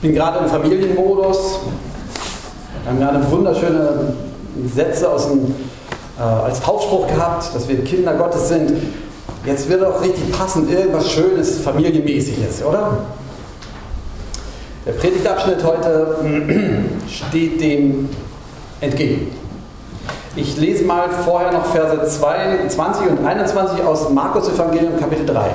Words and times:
Ich 0.00 0.08
bin 0.08 0.14
gerade 0.14 0.38
im 0.38 0.46
Familienmodus. 0.46 1.60
Wir 2.82 2.90
haben 2.90 2.98
gerade 2.98 3.30
wunderschöne 3.30 4.14
Sätze 4.74 5.06
aus 5.06 5.28
dem, 5.28 5.54
äh, 6.18 6.22
als 6.22 6.66
Hauptspruch 6.66 7.06
gehabt, 7.06 7.54
dass 7.54 7.68
wir 7.68 7.84
Kinder 7.84 8.14
Gottes 8.14 8.48
sind. 8.48 8.72
Jetzt 9.44 9.68
wird 9.68 9.84
auch 9.84 10.00
richtig 10.00 10.32
passend 10.32 10.70
irgendwas 10.70 11.10
Schönes, 11.10 11.60
Familienmäßiges, 11.60 12.64
oder? 12.64 13.00
Der 14.86 14.92
Predigtabschnitt 14.92 15.62
heute 15.62 16.16
steht 17.06 17.60
dem 17.60 18.08
entgegen. 18.80 19.36
Ich 20.34 20.56
lese 20.56 20.84
mal 20.84 21.10
vorher 21.26 21.52
noch 21.52 21.66
Verse 21.66 22.08
22 22.08 23.06
und 23.06 23.26
21 23.26 23.84
aus 23.84 24.08
Markus 24.08 24.48
Evangelium 24.48 24.98
Kapitel 24.98 25.26
3. 25.26 25.50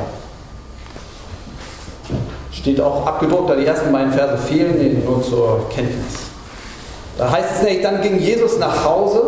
Steht 2.66 2.82
auch 2.82 3.06
abgedruckt, 3.06 3.48
da 3.48 3.56
die 3.56 3.68
ersten 3.68 3.92
beiden 3.92 4.12
Verse 4.12 4.40
fehlen, 4.40 5.04
nur 5.06 5.22
zur 5.22 5.70
Kenntnis. 5.70 6.16
Da 7.16 7.32
heißt 7.32 7.58
es 7.58 7.62
nämlich, 7.62 7.84
dann 7.84 8.02
ging 8.02 8.18
Jesus 8.18 8.58
nach 8.58 8.84
Hause 8.84 9.22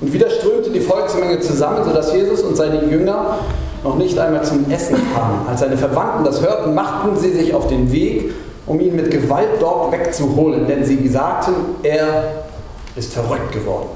und 0.00 0.10
wieder 0.10 0.30
strömte 0.30 0.70
die 0.70 0.80
Volksmenge 0.80 1.40
zusammen, 1.40 1.84
sodass 1.84 2.14
Jesus 2.14 2.40
und 2.40 2.56
seine 2.56 2.86
Jünger 2.86 3.40
noch 3.84 3.96
nicht 3.98 4.18
einmal 4.18 4.42
zum 4.42 4.70
Essen 4.70 4.96
kamen. 5.14 5.46
Als 5.50 5.60
seine 5.60 5.76
Verwandten 5.76 6.24
das 6.24 6.40
hörten, 6.40 6.74
machten 6.74 7.14
sie 7.18 7.30
sich 7.30 7.52
auf 7.52 7.66
den 7.66 7.92
Weg, 7.92 8.32
um 8.64 8.80
ihn 8.80 8.96
mit 8.96 9.10
Gewalt 9.10 9.60
dort 9.60 9.92
wegzuholen, 9.92 10.66
denn 10.66 10.82
sie 10.82 11.06
sagten, 11.08 11.52
er 11.82 12.46
ist 12.96 13.12
verrückt 13.12 13.52
geworden. 13.52 13.88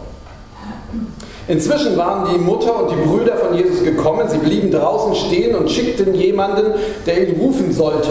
Inzwischen 1.47 1.97
waren 1.97 2.33
die 2.33 2.39
Mutter 2.39 2.83
und 2.83 2.91
die 2.91 3.07
Brüder 3.07 3.37
von 3.37 3.55
Jesus 3.55 3.85
gekommen. 3.85 4.27
Sie 4.29 4.39
blieben 4.39 4.71
draußen 4.71 5.15
stehen 5.15 5.55
und 5.55 5.71
schickten 5.71 6.15
jemanden, 6.15 6.73
der 7.07 7.29
ihn 7.29 7.39
rufen 7.39 7.73
sollte. 7.73 8.11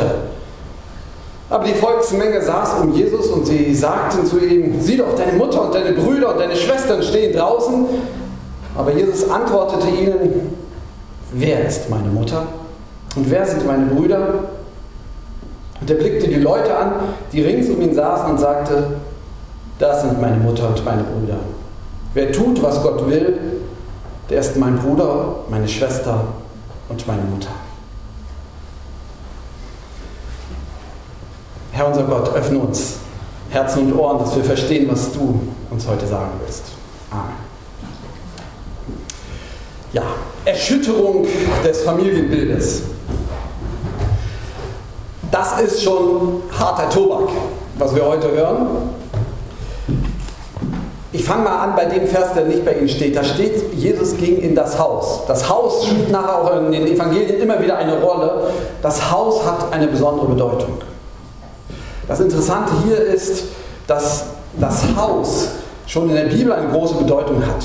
Aber 1.50 1.66
die 1.66 1.74
Volksmenge 1.74 2.42
saß 2.42 2.82
um 2.82 2.94
Jesus 2.94 3.28
und 3.28 3.46
sie 3.46 3.74
sagten 3.76 4.26
zu 4.26 4.40
ihm, 4.40 4.80
sieh 4.82 4.98
doch, 4.98 5.16
deine 5.16 5.34
Mutter 5.34 5.64
und 5.64 5.76
deine 5.76 5.94
Brüder 5.94 6.34
und 6.34 6.40
deine 6.40 6.56
Schwestern 6.56 7.02
stehen 7.02 7.36
draußen. 7.36 7.86
Aber 8.76 8.92
Jesus 8.92 9.30
antwortete 9.30 9.88
ihnen, 9.88 10.58
wer 11.32 11.68
ist 11.68 11.90
meine 11.90 12.08
Mutter 12.08 12.48
und 13.16 13.30
wer 13.30 13.46
sind 13.46 13.66
meine 13.68 13.86
Brüder? 13.88 14.46
Und 15.82 15.90
er 15.90 15.98
blickte 15.98 16.28
die 16.28 16.40
Leute 16.40 16.76
an, 16.76 16.94
die 17.32 17.42
rings 17.42 17.70
um 17.70 17.82
ihn 17.82 17.94
saßen 17.94 18.32
und 18.32 18.40
sagte, 18.40 18.96
das 19.80 20.02
sind 20.02 20.22
meine 20.22 20.38
Mutter 20.38 20.70
und 20.70 20.86
meine 20.86 21.04
Brüder. 21.04 21.38
Wer 22.14 22.32
tut, 22.32 22.62
was 22.62 22.82
Gott 22.82 23.08
will, 23.08 23.40
der 24.30 24.40
ist 24.40 24.56
mein 24.58 24.78
Bruder, 24.78 25.38
meine 25.50 25.68
Schwester 25.68 26.26
und 26.90 27.08
meine 27.08 27.24
Mutter. 27.24 27.50
Herr 31.72 31.88
unser 31.88 32.04
Gott, 32.04 32.34
öffne 32.36 32.60
uns 32.60 32.98
Herzen 33.50 33.92
und 33.92 34.00
Ohren, 34.00 34.20
dass 34.20 34.36
wir 34.36 34.44
verstehen, 34.44 34.88
was 34.92 35.12
du 35.12 35.42
uns 35.72 35.88
heute 35.88 36.06
sagen 36.06 36.32
willst. 36.44 36.64
Amen. 37.12 37.34
Ja, 39.92 40.04
Erschütterung 40.46 41.26
des 41.64 41.82
Familienbildes. 41.82 42.84
Das 45.32 45.60
ist 45.62 45.84
schon 45.84 46.44
harter 46.58 46.90
Tobak, 46.90 47.30
was 47.78 47.96
wir 47.96 48.06
heute 48.06 48.32
hören. 48.32 48.68
Ich 51.14 51.24
fange 51.24 51.44
mal 51.44 51.56
an 51.58 51.76
bei 51.76 51.86
dem 51.86 52.08
Vers, 52.08 52.34
der 52.34 52.46
nicht 52.46 52.66
bei 52.66 52.74
Ihnen 52.74 52.90
steht. 52.90 53.16
Da 53.16 53.24
steht, 53.24 53.72
Jesus 53.76 54.18
ging 54.18 54.42
in 54.42 54.56
das 54.56 54.80
Haus. 54.80 55.22
Das 55.28 55.48
Haus 55.48 55.86
spielt 55.86 56.12
nachher 56.12 56.42
auch 56.42 56.58
in 56.58 56.72
den 56.72 56.88
Evangelien 56.88 57.40
immer 57.40 57.62
wieder 57.62 57.78
eine 57.78 58.02
Rolle. 58.02 58.48
Das 58.82 59.12
Haus 59.12 59.46
hat 59.46 59.72
eine 59.72 59.88
besondere 59.88 60.26
Bedeutung. 60.26 60.80
Das 62.08 62.20
Interessante 62.20 62.74
hier 62.84 62.98
ist, 62.98 63.44
dass 63.86 64.26
das 64.60 64.84
Haus 64.98 65.50
schon 65.86 66.10
in 66.10 66.16
der 66.16 66.24
Bibel 66.24 66.52
eine 66.52 66.70
große 66.70 66.96
Bedeutung 66.96 67.46
hat 67.46 67.64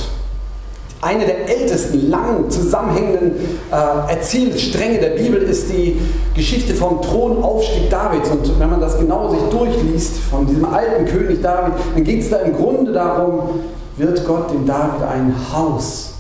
eine 1.01 1.27
der 1.27 1.49
ältesten, 1.49 2.11
lang 2.11 2.51
zusammenhängenden 2.51 3.33
äh, 3.71 4.13
Erzählstränge 4.13 4.99
der 4.99 5.11
Bibel 5.11 5.41
ist 5.43 5.71
die 5.71 6.01
Geschichte 6.35 6.75
vom 6.75 7.01
Thronaufstieg 7.03 7.89
Davids. 7.89 8.29
Und 8.31 8.59
wenn 8.59 8.71
man 8.71 8.81
das 8.81 8.99
genau 8.99 9.29
sich 9.31 9.41
durchliest, 9.51 10.19
von 10.31 10.47
diesem 10.47 10.65
alten 10.65 11.05
König 11.07 11.41
David, 11.41 11.75
dann 11.95 12.05
geht 12.05 12.23
es 12.23 12.31
da 12.31 12.39
im 12.39 12.57
Grunde 12.57 12.93
darum, 12.93 13.61
wird 13.97 14.27
Gott 14.27 14.51
dem 14.53 14.67
David 14.67 15.03
ein 15.03 15.35
Haus 15.53 16.15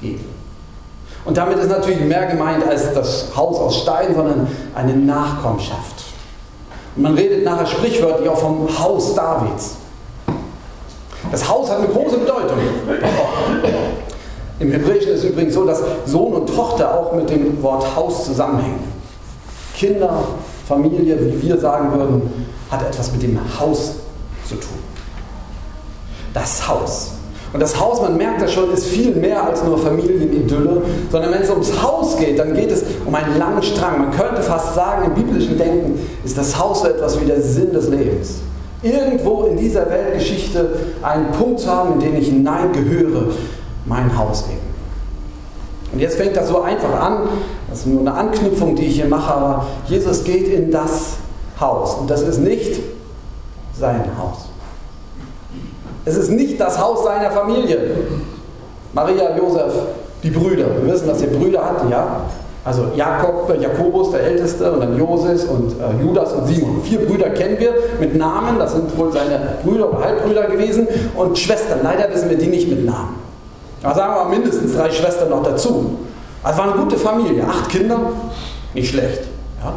geben. 0.00 0.24
Und 1.24 1.36
damit 1.36 1.58
ist 1.58 1.68
natürlich 1.68 2.00
mehr 2.00 2.26
gemeint 2.26 2.66
als 2.66 2.92
das 2.94 3.28
Haus 3.34 3.58
aus 3.58 3.82
Stein, 3.82 4.14
sondern 4.14 4.46
eine 4.74 4.94
Nachkommenschaft. 4.94 6.04
Und 6.96 7.02
man 7.02 7.14
redet 7.14 7.44
nachher 7.44 7.66
sprichwörtlich 7.66 8.28
auch 8.28 8.38
vom 8.38 8.66
Haus 8.78 9.14
Davids. 9.14 9.76
Das 11.30 11.48
Haus 11.48 11.70
hat 11.70 11.78
eine 11.78 11.88
große 11.88 12.18
Bedeutung. 12.18 12.58
Im 14.60 14.72
Hebräischen 14.72 15.12
ist 15.12 15.24
es 15.24 15.30
übrigens 15.30 15.54
so, 15.54 15.64
dass 15.64 15.82
Sohn 16.06 16.32
und 16.32 16.46
Tochter 16.48 16.98
auch 16.98 17.12
mit 17.12 17.30
dem 17.30 17.62
Wort 17.62 17.94
Haus 17.94 18.24
zusammenhängen. 18.24 18.80
Kinder, 19.76 20.24
Familie, 20.66 21.16
wie 21.20 21.42
wir 21.42 21.58
sagen 21.58 21.92
würden, 21.96 22.22
hat 22.70 22.82
etwas 22.82 23.12
mit 23.12 23.22
dem 23.22 23.38
Haus 23.58 23.94
zu 24.48 24.56
tun. 24.56 24.78
Das 26.34 26.66
Haus. 26.66 27.12
Und 27.52 27.60
das 27.60 27.78
Haus, 27.80 28.02
man 28.02 28.16
merkt 28.16 28.42
das 28.42 28.52
schon, 28.52 28.70
ist 28.72 28.86
viel 28.86 29.14
mehr 29.14 29.42
als 29.42 29.62
nur 29.64 29.78
Familienidylle, 29.78 30.82
sondern 31.10 31.32
wenn 31.32 31.42
es 31.42 31.48
ums 31.48 31.80
Haus 31.80 32.16
geht, 32.16 32.38
dann 32.38 32.52
geht 32.52 32.70
es 32.70 32.82
um 33.06 33.14
einen 33.14 33.38
langen 33.38 33.62
Strang. 33.62 34.00
Man 34.00 34.10
könnte 34.10 34.42
fast 34.42 34.74
sagen, 34.74 35.06
im 35.06 35.14
biblischen 35.14 35.56
Denken 35.56 35.98
ist 36.24 36.36
das 36.36 36.58
Haus 36.58 36.82
so 36.82 36.88
etwas 36.88 37.18
wie 37.20 37.24
der 37.24 37.40
Sinn 37.40 37.72
des 37.72 37.88
Lebens 37.88 38.40
irgendwo 38.82 39.44
in 39.44 39.56
dieser 39.56 39.88
Weltgeschichte 39.90 40.68
einen 41.02 41.32
Punkt 41.32 41.60
zu 41.60 41.68
haben, 41.68 41.94
in 41.94 42.00
den 42.00 42.16
ich 42.16 42.28
hineingehöre, 42.28 43.26
mein 43.88 44.16
Haus 44.16 44.44
eben. 44.44 44.68
Und 45.92 46.00
jetzt 46.00 46.16
fängt 46.16 46.36
das 46.36 46.48
so 46.48 46.60
einfach 46.60 47.00
an, 47.00 47.28
das 47.70 47.80
ist 47.80 47.86
nur 47.86 48.00
eine 48.00 48.14
Anknüpfung, 48.14 48.76
die 48.76 48.86
ich 48.86 48.96
hier 48.96 49.08
mache, 49.08 49.32
aber 49.32 49.66
Jesus 49.86 50.24
geht 50.24 50.48
in 50.48 50.70
das 50.70 51.16
Haus 51.60 51.94
und 51.94 52.10
das 52.10 52.22
ist 52.22 52.38
nicht 52.38 52.80
sein 53.78 54.04
Haus. 54.18 54.48
Es 56.04 56.16
ist 56.16 56.30
nicht 56.30 56.60
das 56.60 56.78
Haus 56.78 57.04
seiner 57.04 57.30
Familie. 57.30 57.78
Maria, 58.92 59.36
Josef, 59.36 59.72
die 60.22 60.30
Brüder. 60.30 60.66
Wir 60.82 60.92
wissen, 60.92 61.08
dass 61.08 61.20
er 61.20 61.28
Brüder 61.28 61.64
hatte, 61.64 61.90
ja? 61.90 62.22
Also 62.64 62.86
Jakob, 62.94 63.50
äh, 63.50 63.62
Jakobus, 63.62 64.10
der 64.10 64.20
Älteste, 64.20 64.70
und 64.72 64.80
dann 64.80 64.98
Joses 64.98 65.44
und 65.44 65.72
äh, 65.72 66.02
Judas 66.02 66.32
und 66.32 66.46
Simon. 66.46 66.82
Vier 66.82 67.00
Brüder 67.06 67.30
kennen 67.30 67.58
wir 67.58 67.72
mit 68.00 68.14
Namen, 68.16 68.58
das 68.58 68.72
sind 68.72 68.96
wohl 68.98 69.12
seine 69.12 69.56
Brüder 69.64 69.88
oder 69.90 70.04
Halbbrüder 70.04 70.44
gewesen. 70.44 70.86
Und 71.16 71.38
Schwestern, 71.38 71.80
leider 71.82 72.12
wissen 72.12 72.28
wir 72.28 72.36
die 72.36 72.48
nicht 72.48 72.68
mit 72.68 72.84
Namen. 72.84 73.27
Da 73.82 73.94
sagen 73.94 74.14
wir 74.14 74.36
mindestens 74.36 74.74
drei 74.74 74.90
Schwestern 74.90 75.30
noch 75.30 75.42
dazu. 75.42 75.98
Also 76.42 76.58
war 76.58 76.72
eine 76.72 76.82
gute 76.82 76.96
Familie, 76.96 77.44
acht 77.44 77.68
Kinder, 77.68 77.98
nicht 78.74 78.90
schlecht. 78.90 79.22
Ja? 79.62 79.74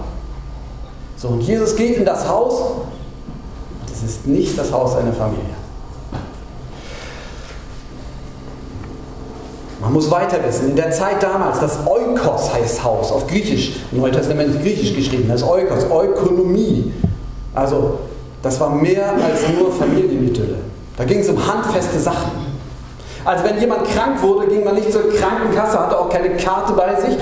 So, 1.18 1.30
und 1.30 1.42
Jesus 1.42 1.76
geht 1.76 1.98
in 1.98 2.06
das 2.06 2.28
Haus, 2.28 2.62
das 3.88 4.04
ist 4.04 4.28
nicht 4.28 4.58
das 4.58 4.72
Haus 4.72 4.94
seiner 4.94 5.14
Familie. 5.14 5.56
Man 9.80 9.94
muss 9.94 10.12
weiter 10.12 10.38
wissen. 10.46 10.70
In 10.70 10.76
der 10.76 10.92
Zeit 10.92 11.24
damals, 11.24 11.60
das 11.60 11.80
Oikos 11.88 12.54
heißt 12.54 12.84
Haus, 12.84 13.12
auf 13.12 13.26
Griechisch, 13.26 13.78
im 13.92 14.00
Neuen 14.00 14.14
Testament 14.14 14.56
ist 14.56 14.62
Griechisch 14.62 14.96
geschrieben, 14.96 15.28
das 15.28 15.44
Oikos, 15.44 15.86
Ökonomie. 15.86 16.94
Also, 17.56 18.00
das 18.44 18.60
war 18.60 18.70
mehr 18.70 19.12
als 19.12 19.42
nur 19.58 19.72
Familienidylle. 19.72 20.58
Da 20.98 21.04
ging 21.04 21.20
es 21.20 21.30
um 21.30 21.48
handfeste 21.48 22.00
Sachen. 22.00 22.51
Also, 23.24 23.44
wenn 23.44 23.60
jemand 23.60 23.86
krank 23.86 24.22
wurde, 24.22 24.48
ging 24.48 24.64
man 24.64 24.76
nicht 24.76 24.92
zur 24.92 25.10
Krankenkasse, 25.14 25.80
hatte 25.80 26.00
auch 26.00 26.10
keine 26.10 26.36
Karte 26.38 26.74
bei 26.74 26.96
sich, 26.96 27.18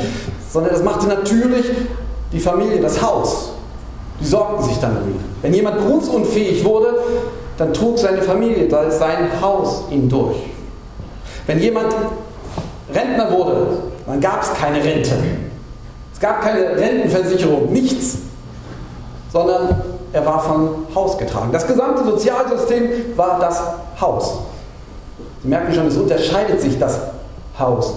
sondern 0.50 0.74
das 0.74 0.84
machte 0.84 1.08
natürlich 1.08 1.66
die 2.32 2.40
Familie, 2.40 2.80
das 2.80 3.02
Haus. 3.02 3.52
Die 4.19 4.25
sorgten 4.25 4.63
sich 4.63 4.80
dann 4.80 4.98
um 4.98 5.10
ihn. 5.10 5.19
Wenn 5.42 5.54
jemand 5.54 5.78
berufsunfähig 5.78 6.63
wurde, 6.66 6.96
dann 7.57 7.74
trug 7.74 7.98
seine 7.98 8.22
Familie, 8.22 8.69
sein 8.92 9.30
Haus 9.42 9.84
ihn 9.92 10.10
durch. 10.10 10.38
Wenn 11.48 11.60
jemand 11.60 11.94
Rentner 12.94 13.31
wurde, 13.31 13.68
dann 14.06 14.19
gab 14.19 14.42
es 14.42 14.54
keine 14.54 14.84
Rente. 14.84 15.16
Es 16.13 16.19
gab 16.19 16.42
keine 16.42 16.78
Rentenversicherung, 16.78 17.72
nichts, 17.72 18.18
sondern 19.31 19.81
er 20.12 20.25
war 20.25 20.42
von 20.42 20.69
Haus 20.95 21.18
getragen. 21.18 21.50
Das 21.52 21.68
gesamte 21.68 22.04
Sozialsystem 22.04 23.16
war 23.16 23.40
das 23.40 23.62
Haus. 24.02 24.40
Sie 25.41 25.47
merken 25.47 25.74
schon, 25.74 25.88
es 25.88 25.97
unterscheidet 25.97 26.62
sich 26.62 26.77
das 26.77 27.00
Haus 27.57 27.94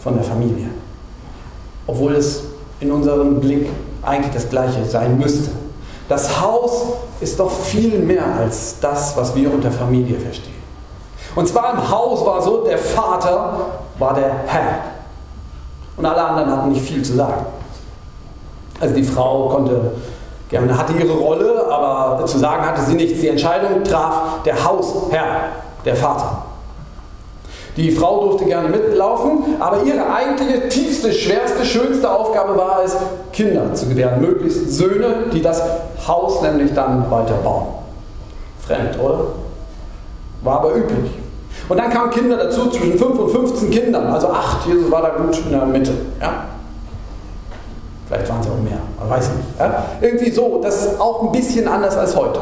von 0.00 0.14
der 0.14 0.24
Familie. 0.24 0.68
Obwohl 1.86 2.14
es 2.14 2.44
in 2.80 2.90
unserem 2.90 3.40
Blick 3.40 3.68
eigentlich 4.02 4.32
das 4.32 4.48
gleiche 4.48 4.84
sein 4.84 5.18
müsste. 5.18 5.50
Das 6.08 6.40
Haus 6.40 6.84
ist 7.20 7.38
doch 7.38 7.50
viel 7.50 7.98
mehr 8.00 8.24
als 8.38 8.76
das, 8.80 9.16
was 9.16 9.34
wir 9.34 9.52
unter 9.52 9.70
Familie 9.70 10.18
verstehen. 10.18 10.52
Und 11.34 11.48
zwar 11.48 11.72
im 11.72 11.90
Haus 11.90 12.24
war 12.26 12.42
so, 12.42 12.64
der 12.64 12.78
Vater 12.78 13.56
war 13.98 14.14
der 14.14 14.30
Herr. 14.46 14.78
Und 15.96 16.04
alle 16.04 16.22
anderen 16.22 16.50
hatten 16.50 16.72
nicht 16.72 16.82
viel 16.82 17.02
zu 17.02 17.14
sagen. 17.14 17.46
Also 18.80 18.94
die 18.94 19.04
Frau 19.04 19.48
konnte 19.48 19.92
Gerne 20.52 20.76
hatte 20.76 20.92
ihre 20.92 21.14
Rolle, 21.14 21.66
aber 21.70 22.26
zu 22.26 22.36
sagen 22.38 22.66
hatte 22.66 22.82
sie 22.82 22.92
nichts. 22.92 23.22
Die 23.22 23.28
Entscheidung 23.28 23.82
traf 23.84 24.42
der 24.44 24.62
Hausherr, 24.62 25.48
der 25.82 25.96
Vater. 25.96 26.41
Die 27.76 27.90
Frau 27.90 28.26
durfte 28.26 28.44
gerne 28.44 28.68
mitlaufen, 28.68 29.56
aber 29.58 29.82
ihre 29.82 30.12
eigentliche, 30.12 30.68
tiefste, 30.68 31.10
schwerste, 31.10 31.64
schönste 31.64 32.10
Aufgabe 32.10 32.56
war 32.56 32.82
es, 32.84 32.96
Kinder 33.32 33.72
zu 33.72 33.88
gebären, 33.88 34.20
möglichst 34.20 34.72
Söhne, 34.72 35.30
die 35.32 35.40
das 35.40 35.62
Haus 36.06 36.42
nämlich 36.42 36.74
dann 36.74 37.10
weiter 37.10 37.34
bauen. 37.42 37.68
Fremd, 38.60 38.98
oder? 39.02 39.24
War 40.42 40.58
aber 40.58 40.74
üblich. 40.74 41.12
Und 41.68 41.78
dann 41.78 41.90
kamen 41.90 42.10
Kinder 42.10 42.36
dazu, 42.36 42.68
zwischen 42.68 42.98
5 42.98 43.18
und 43.18 43.30
15 43.30 43.70
Kindern, 43.70 44.06
also 44.08 44.28
8, 44.28 44.66
Jesus 44.66 44.90
war 44.90 45.00
da 45.00 45.10
gut 45.10 45.38
in 45.46 45.52
der 45.52 45.64
Mitte. 45.64 45.92
Ja? 46.20 46.44
Vielleicht 48.06 48.28
waren 48.28 48.40
es 48.40 48.46
auch 48.48 48.62
mehr, 48.62 48.78
man 48.98 49.08
weiß 49.08 49.30
nicht. 49.30 49.58
Ja? 49.58 49.84
Irgendwie 50.02 50.30
so, 50.30 50.60
das 50.62 50.84
ist 50.84 51.00
auch 51.00 51.22
ein 51.22 51.32
bisschen 51.32 51.66
anders 51.66 51.96
als 51.96 52.14
heute. 52.14 52.40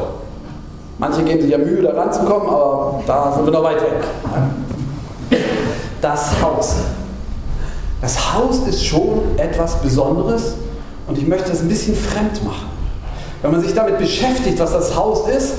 Manche 0.97 1.23
geben 1.23 1.41
sich 1.41 1.51
ja 1.51 1.57
Mühe, 1.57 1.81
da 1.81 1.93
ranzukommen, 1.93 2.49
aber 2.49 3.01
da 3.07 3.31
sind 3.31 3.45
wir 3.45 3.53
noch 3.53 3.63
weit 3.63 3.81
weg. 3.81 4.03
Das 6.01 6.41
Haus. 6.41 6.75
Das 8.01 8.33
Haus 8.33 8.59
ist 8.67 8.83
schon 8.83 9.37
etwas 9.37 9.81
Besonderes 9.81 10.55
und 11.07 11.17
ich 11.17 11.27
möchte 11.27 11.51
es 11.51 11.61
ein 11.61 11.67
bisschen 11.67 11.95
fremd 11.95 12.43
machen. 12.43 12.69
Wenn 13.41 13.51
man 13.51 13.61
sich 13.61 13.73
damit 13.73 13.99
beschäftigt, 13.99 14.59
was 14.59 14.71
das 14.73 14.95
Haus 14.95 15.27
ist, 15.29 15.53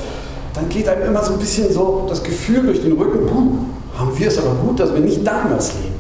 dann 0.55 0.69
geht 0.69 0.89
einem 0.89 1.06
immer 1.06 1.25
so 1.25 1.35
ein 1.35 1.39
bisschen 1.39 1.73
so 1.73 2.06
das 2.09 2.23
Gefühl 2.23 2.65
durch 2.65 2.83
den 2.83 2.93
Rücken, 2.93 3.73
haben 3.97 4.19
wir 4.19 4.29
es 4.29 4.39
aber 4.39 4.55
gut, 4.55 4.81
dass 4.81 4.93
wir 4.93 5.00
nicht 5.00 5.27
damals 5.27 5.75
leben. 5.75 5.94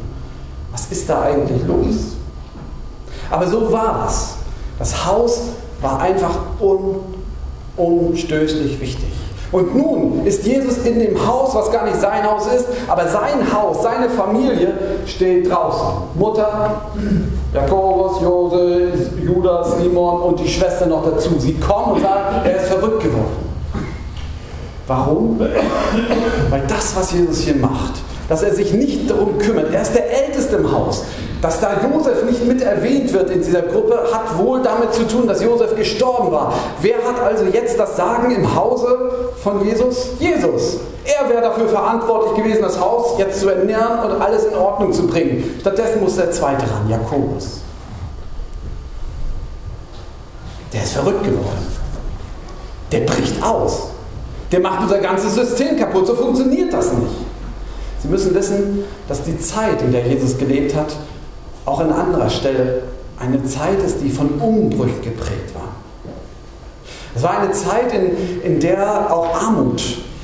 Was 0.72 0.86
ist 0.90 1.08
da 1.08 1.22
eigentlich 1.22 1.64
los? 1.66 2.16
Aber 3.30 3.46
so 3.46 3.70
war 3.72 4.06
es. 4.08 4.34
Das 4.78 5.06
Haus 5.06 5.42
war 5.80 6.00
einfach 6.00 6.38
un 6.60 6.96
unstößlich 7.76 8.80
wichtig. 8.80 9.12
Und 9.52 9.76
nun 9.76 10.24
ist 10.24 10.46
Jesus 10.46 10.78
in 10.78 10.98
dem 10.98 11.26
Haus, 11.26 11.54
was 11.54 11.70
gar 11.70 11.84
nicht 11.84 12.00
sein 12.00 12.24
Haus 12.28 12.46
ist, 12.46 12.66
aber 12.88 13.06
sein 13.06 13.52
Haus, 13.52 13.82
seine 13.82 14.08
Familie 14.08 14.72
steht 15.06 15.50
draußen. 15.50 15.88
Mutter, 16.14 16.82
Jakobus, 17.52 18.22
Josef, 18.22 19.10
Judas, 19.22 19.76
Simon 19.78 20.22
und 20.22 20.40
die 20.40 20.48
Schwester 20.48 20.86
noch 20.86 21.04
dazu. 21.04 21.38
Sie 21.38 21.54
kommen 21.54 21.96
und 21.96 22.02
sagen, 22.02 22.40
er 22.44 22.56
ist 22.56 22.66
verrückt 22.66 23.02
geworden. 23.02 23.52
Warum? 24.86 25.38
Weil 25.38 26.62
das, 26.66 26.96
was 26.96 27.12
Jesus 27.12 27.40
hier 27.40 27.56
macht, 27.56 27.92
dass 28.32 28.42
er 28.42 28.54
sich 28.54 28.72
nicht 28.72 29.10
darum 29.10 29.36
kümmert, 29.36 29.74
er 29.74 29.82
ist 29.82 29.94
der 29.94 30.10
Älteste 30.24 30.56
im 30.56 30.72
Haus. 30.72 31.04
Dass 31.42 31.60
da 31.60 31.72
Josef 31.82 32.24
nicht 32.24 32.42
mit 32.46 32.62
erwähnt 32.62 33.12
wird 33.12 33.28
in 33.28 33.42
dieser 33.42 33.60
Gruppe, 33.60 34.04
hat 34.10 34.38
wohl 34.38 34.62
damit 34.62 34.94
zu 34.94 35.06
tun, 35.06 35.26
dass 35.26 35.42
Josef 35.42 35.76
gestorben 35.76 36.32
war. 36.32 36.54
Wer 36.80 36.96
hat 37.06 37.20
also 37.20 37.44
jetzt 37.44 37.78
das 37.78 37.94
Sagen 37.94 38.34
im 38.34 38.54
Hause 38.54 39.10
von 39.42 39.62
Jesus? 39.66 40.12
Jesus. 40.18 40.78
Er 41.04 41.28
wäre 41.28 41.42
dafür 41.42 41.68
verantwortlich 41.68 42.42
gewesen, 42.42 42.62
das 42.62 42.80
Haus 42.80 43.18
jetzt 43.18 43.38
zu 43.38 43.50
ernähren 43.50 43.98
und 43.98 44.22
alles 44.22 44.44
in 44.44 44.54
Ordnung 44.54 44.94
zu 44.94 45.06
bringen. 45.06 45.58
Stattdessen 45.60 46.00
muss 46.02 46.16
der 46.16 46.30
Zweite 46.30 46.62
ran, 46.62 46.88
Jakobus. 46.88 47.60
Der 50.72 50.84
ist 50.84 50.94
verrückt 50.94 51.22
geworden. 51.22 51.66
Der 52.92 53.00
bricht 53.00 53.42
aus. 53.42 53.88
Der 54.50 54.60
macht 54.60 54.84
unser 54.84 55.00
ganzes 55.00 55.34
System 55.34 55.76
kaputt. 55.76 56.06
So 56.06 56.14
funktioniert 56.14 56.72
das 56.72 56.94
nicht. 56.94 57.31
Sie 58.02 58.08
müssen 58.08 58.34
wissen, 58.34 58.84
dass 59.08 59.22
die 59.22 59.38
Zeit, 59.38 59.80
in 59.80 59.92
der 59.92 60.06
Jesus 60.06 60.36
gelebt 60.36 60.74
hat, 60.74 60.96
auch 61.64 61.78
an 61.78 61.92
anderer 61.92 62.28
Stelle 62.28 62.82
eine 63.18 63.44
Zeit 63.44 63.80
ist, 63.84 64.00
die 64.00 64.10
von 64.10 64.28
Umbrüchen 64.40 65.00
geprägt 65.02 65.54
war. 65.54 65.68
Es 67.14 67.22
war 67.22 67.38
eine 67.38 67.52
Zeit, 67.52 67.92
in, 67.92 68.42
in 68.42 68.58
der 68.58 69.12
auch 69.12 69.40
Armut, 69.40 69.82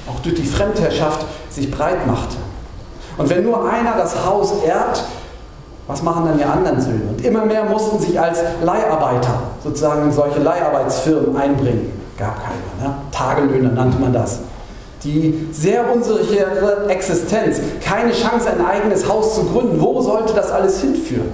auch 0.08 0.20
durch 0.20 0.34
die 0.34 0.44
Fremdherrschaft, 0.46 1.24
sich 1.50 1.70
breit 1.70 2.06
machte. 2.06 2.36
Und 3.16 3.30
wenn 3.30 3.44
nur 3.44 3.68
einer 3.68 3.96
das 3.96 4.24
Haus 4.26 4.52
erbt, 4.64 5.04
was 5.86 6.02
machen 6.02 6.26
dann 6.26 6.38
die 6.38 6.44
anderen 6.44 6.80
Söhne? 6.80 7.02
Und 7.10 7.24
immer 7.24 7.44
mehr 7.44 7.64
mussten 7.64 7.98
sich 7.98 8.18
als 8.20 8.40
Leiharbeiter 8.62 9.42
sozusagen 9.62 10.04
in 10.04 10.12
solche 10.12 10.40
Leiharbeitsfirmen 10.40 11.36
einbringen. 11.36 11.92
Gab 12.18 12.36
keiner. 12.42 12.88
Ne? 12.88 12.94
Tagelöhner 13.12 13.70
nannte 13.70 13.98
man 13.98 14.12
das 14.12 14.40
die 15.04 15.48
sehr 15.52 15.92
unsichere 15.92 16.86
Existenz, 16.88 17.60
keine 17.82 18.12
Chance, 18.12 18.48
ein 18.50 18.64
eigenes 18.64 19.08
Haus 19.08 19.36
zu 19.36 19.44
gründen. 19.44 19.80
Wo 19.80 20.00
sollte 20.00 20.34
das 20.34 20.50
alles 20.50 20.80
hinführen? 20.80 21.32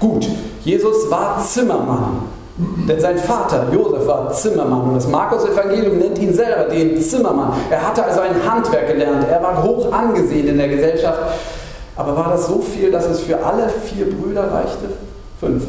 Gut, 0.00 0.26
Jesus 0.64 1.10
war 1.10 1.42
Zimmermann, 1.44 2.22
denn 2.88 3.00
sein 3.00 3.18
Vater 3.18 3.66
Josef 3.72 4.06
war 4.06 4.32
Zimmermann 4.32 4.82
und 4.82 4.94
das 4.96 5.08
Markus-Evangelium 5.08 5.98
nennt 5.98 6.18
ihn 6.18 6.32
selber 6.32 6.64
den 6.64 7.00
Zimmermann. 7.00 7.52
Er 7.70 7.86
hatte 7.86 8.04
also 8.04 8.20
ein 8.20 8.34
Handwerk 8.50 8.88
gelernt, 8.88 9.26
er 9.30 9.42
war 9.42 9.62
hoch 9.62 9.92
angesehen 9.92 10.48
in 10.48 10.58
der 10.58 10.68
Gesellschaft. 10.68 11.18
Aber 11.96 12.16
war 12.16 12.30
das 12.30 12.48
so 12.48 12.60
viel, 12.60 12.90
dass 12.90 13.06
es 13.06 13.20
für 13.20 13.44
alle 13.44 13.68
vier 13.68 14.10
Brüder 14.10 14.50
reichte? 14.52 14.88
Fünf. 15.38 15.64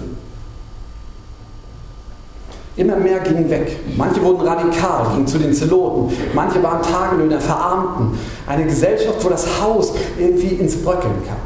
Immer 2.77 2.97
mehr 2.97 3.19
gingen 3.19 3.49
weg. 3.49 3.77
Manche 3.95 4.21
wurden 4.21 4.41
radikal, 4.45 5.07
gingen 5.13 5.27
zu 5.27 5.37
den 5.37 5.53
Zeloten. 5.53 6.13
Manche 6.33 6.61
waren 6.61 6.81
Tagelöhner, 6.81 7.39
verarmten. 7.39 8.17
Eine 8.45 8.65
Gesellschaft, 8.65 9.23
wo 9.23 9.29
das 9.29 9.61
Haus 9.61 9.93
irgendwie 10.19 10.55
ins 10.55 10.75
Bröckeln 10.75 11.13
kam. 11.25 11.37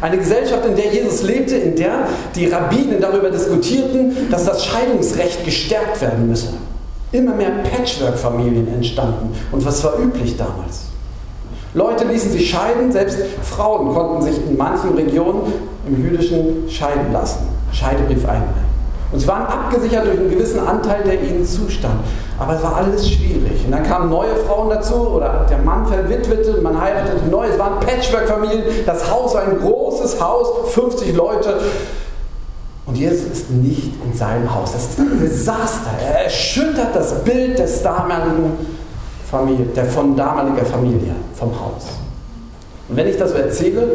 Eine 0.00 0.18
Gesellschaft, 0.18 0.64
in 0.66 0.74
der 0.74 0.92
Jesus 0.92 1.22
lebte, 1.22 1.56
in 1.56 1.76
der 1.76 2.06
die 2.34 2.46
Rabbinen 2.46 3.00
darüber 3.00 3.30
diskutierten, 3.30 4.30
dass 4.30 4.46
das 4.46 4.64
Scheidungsrecht 4.64 5.44
gestärkt 5.44 6.00
werden 6.00 6.28
müsse. 6.28 6.54
Immer 7.12 7.34
mehr 7.34 7.50
Patchwork-Familien 7.70 8.68
entstanden. 8.74 9.34
Und 9.52 9.64
was 9.64 9.84
war 9.84 9.98
üblich 9.98 10.36
damals? 10.36 10.86
Leute 11.74 12.04
ließen 12.04 12.30
sich 12.30 12.50
scheiden, 12.50 12.90
selbst 12.90 13.18
Frauen 13.42 13.92
konnten 13.92 14.22
sich 14.22 14.36
in 14.48 14.56
manchen 14.56 14.94
Regionen 14.94 15.52
im 15.86 16.02
Jüdischen 16.02 16.68
scheiden 16.68 17.12
lassen, 17.12 17.48
Scheidebrief 17.72 18.24
einbringen. 18.26 18.63
Und 19.14 19.20
sie 19.20 19.28
waren 19.28 19.46
abgesichert 19.46 20.06
durch 20.06 20.18
einen 20.18 20.28
gewissen 20.28 20.58
Anteil, 20.58 21.04
der 21.04 21.22
ihnen 21.22 21.46
zustand. 21.46 22.00
Aber 22.36 22.56
es 22.56 22.62
war 22.64 22.74
alles 22.78 23.08
schwierig. 23.08 23.64
Und 23.64 23.70
dann 23.70 23.84
kamen 23.84 24.10
neue 24.10 24.34
Frauen 24.34 24.68
dazu 24.68 25.10
oder 25.10 25.46
der 25.48 25.58
Mann 25.58 25.86
verwitwete, 25.86 26.60
man 26.60 26.80
heiratete 26.80 27.24
neu. 27.30 27.46
Es 27.46 27.56
waren 27.56 27.78
Patchwork-Familien. 27.78 28.64
Das 28.84 29.08
Haus 29.08 29.34
war 29.34 29.44
ein 29.44 29.60
großes 29.60 30.20
Haus, 30.20 30.72
50 30.72 31.14
Leute. 31.14 31.60
Und 32.86 32.96
Jesus 32.96 33.26
ist 33.30 33.50
nicht 33.50 33.92
in 34.04 34.12
seinem 34.18 34.52
Haus. 34.52 34.72
Das 34.72 34.82
ist 34.82 34.98
ein 34.98 35.20
Desaster. 35.20 35.90
Er 36.04 36.24
erschüttert 36.24 36.96
das 36.96 37.22
Bild 37.22 37.56
des 37.56 37.84
damaligen 37.84 38.66
Familie, 39.30 39.66
der 39.66 39.84
von 39.84 40.16
damaliger 40.16 40.66
Familie, 40.66 41.14
vom 41.36 41.52
Haus. 41.52 41.84
Und 42.88 42.96
wenn 42.96 43.06
ich 43.06 43.16
das 43.16 43.30
so 43.30 43.36
erzähle, 43.36 43.92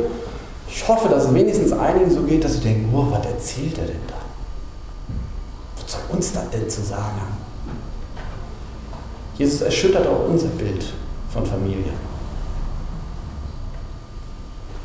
ich 0.69 0.88
hoffe, 0.88 1.09
dass 1.09 1.25
es 1.25 1.33
wenigstens 1.33 1.73
einigen 1.73 2.09
so 2.09 2.21
geht, 2.21 2.45
dass 2.45 2.53
sie 2.53 2.61
denken, 2.61 2.89
oh, 2.95 3.05
was 3.11 3.25
erzählt 3.25 3.77
er 3.79 3.85
denn 3.85 4.01
da? 4.07 4.18
Soll 5.89 6.01
uns 6.10 6.31
das 6.34 6.50
denn 6.51 6.69
zu 6.69 6.81
sagen 6.81 7.03
haben? 7.03 7.38
Jesus 9.38 9.62
erschüttert 9.62 10.05
auch 10.05 10.27
unser 10.27 10.50
Bild 10.50 10.93
von 11.31 11.46
Familie. 11.46 11.93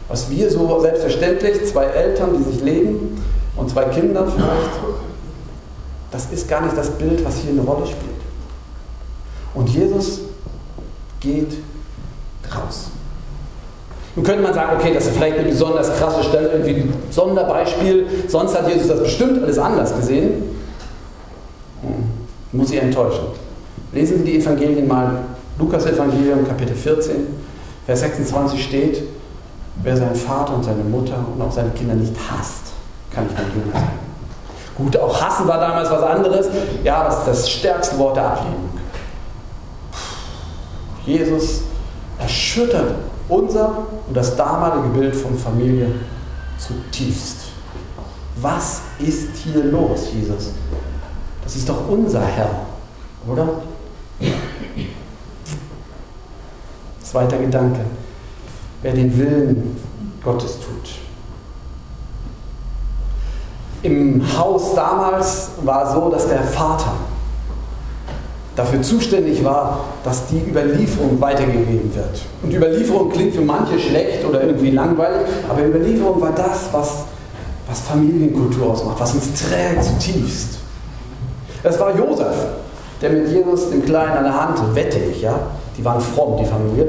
Was 0.08 0.30
wir 0.30 0.50
so 0.50 0.80
selbstverständlich, 0.80 1.64
zwei 1.66 1.84
Eltern, 1.87 2.37
die 2.38 2.52
sich 2.52 2.62
leben 2.62 3.23
und 3.56 3.70
zwei 3.70 3.84
Kinder 3.87 4.26
vielleicht, 4.26 4.70
das 6.11 6.26
ist 6.30 6.49
gar 6.49 6.62
nicht 6.62 6.76
das 6.76 6.90
Bild, 6.90 7.25
was 7.25 7.38
hier 7.38 7.50
eine 7.50 7.62
Rolle 7.62 7.87
spielt. 7.87 8.14
Und 9.54 9.68
Jesus 9.70 10.20
geht 11.20 11.58
raus. 12.54 12.90
Nun 14.14 14.25
könnte 14.25 14.42
man 14.42 14.54
sagen, 14.54 14.76
okay, 14.78 14.94
das 14.94 15.06
ist 15.06 15.16
vielleicht 15.16 15.38
eine 15.38 15.49
besonders 15.49 15.92
krasse 15.96 16.23
Stelle, 16.23 16.50
irgendwie 16.52 16.75
ein 16.82 16.92
Sonderbeispiel, 17.11 18.06
sonst 18.28 18.56
hat 18.56 18.68
Jesus 18.68 18.87
das 18.87 19.00
bestimmt 19.00 19.42
alles 19.42 19.58
anders 19.58 19.96
gesehen. 19.96 20.54
Muss 22.52 22.70
ich 22.70 22.80
enttäuschen. 22.80 23.24
Lesen 23.92 24.18
Sie 24.18 24.24
die 24.24 24.38
Evangelien 24.38 24.86
mal. 24.86 25.18
Lukas 25.58 25.86
Evangelium, 25.86 26.46
Kapitel 26.46 26.74
14, 26.74 27.14
Vers 27.86 28.00
26 28.00 28.64
steht, 28.64 29.02
wer 29.82 29.96
seinen 29.96 30.16
Vater 30.16 30.54
und 30.54 30.64
seine 30.64 30.82
Mutter 30.82 31.24
und 31.32 31.40
auch 31.40 31.52
seine 31.52 31.70
Kinder 31.70 31.94
nicht 31.94 32.14
hasst, 32.30 32.72
kann 33.10 33.24
nicht 33.24 33.36
mein 33.36 33.46
Jünger 33.50 33.72
sein. 33.72 34.04
Gut, 34.76 34.96
auch 34.96 35.22
hassen 35.22 35.46
war 35.46 35.60
damals 35.60 35.90
was 35.90 36.02
anderes. 36.02 36.48
Ja, 36.82 37.04
das 37.04 37.18
ist 37.18 37.28
das 37.28 37.50
stärkste 37.50 37.98
Wort 37.98 38.16
der 38.16 38.32
Ablehnung. 38.32 38.70
Jesus 41.06 41.62
erschüttert 42.18 42.94
unser 43.28 43.86
und 44.08 44.16
das 44.16 44.36
damalige 44.36 44.88
Bild 44.88 45.16
von 45.16 45.36
Familie 45.36 45.86
zutiefst. 46.58 47.36
Was 48.36 48.80
ist 48.98 49.36
hier 49.36 49.64
los, 49.64 50.08
Jesus? 50.12 50.50
Das 51.44 51.56
ist 51.56 51.68
doch 51.68 51.88
unser 51.88 52.22
Herr, 52.22 52.50
oder? 53.30 53.46
Zweiter 57.02 57.36
Gedanke. 57.36 57.80
Wer 58.82 58.94
den 58.94 59.16
Willen 59.16 59.76
Gottes 60.22 60.58
tut. 60.58 60.90
Im 63.82 64.22
Haus 64.38 64.74
damals 64.74 65.50
war 65.62 65.92
so, 65.94 66.08
dass 66.08 66.26
der 66.26 66.42
Vater 66.42 66.92
dafür 68.56 68.80
zuständig 68.80 69.44
war, 69.44 69.84
dass 70.02 70.26
die 70.28 70.40
Überlieferung 70.48 71.20
weitergegeben 71.20 71.94
wird. 71.94 72.22
Und 72.42 72.54
Überlieferung 72.54 73.10
klingt 73.10 73.34
für 73.34 73.42
manche 73.42 73.78
schlecht 73.78 74.24
oder 74.24 74.42
irgendwie 74.42 74.70
langweilig, 74.70 75.26
aber 75.48 75.66
Überlieferung 75.66 76.20
war 76.20 76.32
das, 76.32 76.68
was, 76.72 77.04
was 77.68 77.80
Familienkultur 77.80 78.72
ausmacht, 78.72 79.00
was 79.00 79.14
uns 79.14 79.32
trägt 79.34 79.84
zutiefst. 79.84 80.63
Es 81.64 81.80
war 81.80 81.97
Josef, 81.97 82.35
der 83.00 83.11
mit 83.11 83.28
Jesus, 83.28 83.71
dem 83.71 83.83
Kleinen 83.85 84.18
an 84.18 84.25
der 84.25 84.38
Hand, 84.38 84.59
wette 84.75 84.99
ich, 84.99 85.23
ja, 85.23 85.35
die 85.76 85.85
waren 85.85 85.99
fromm, 85.99 86.37
die 86.38 86.44
Familie, 86.44 86.87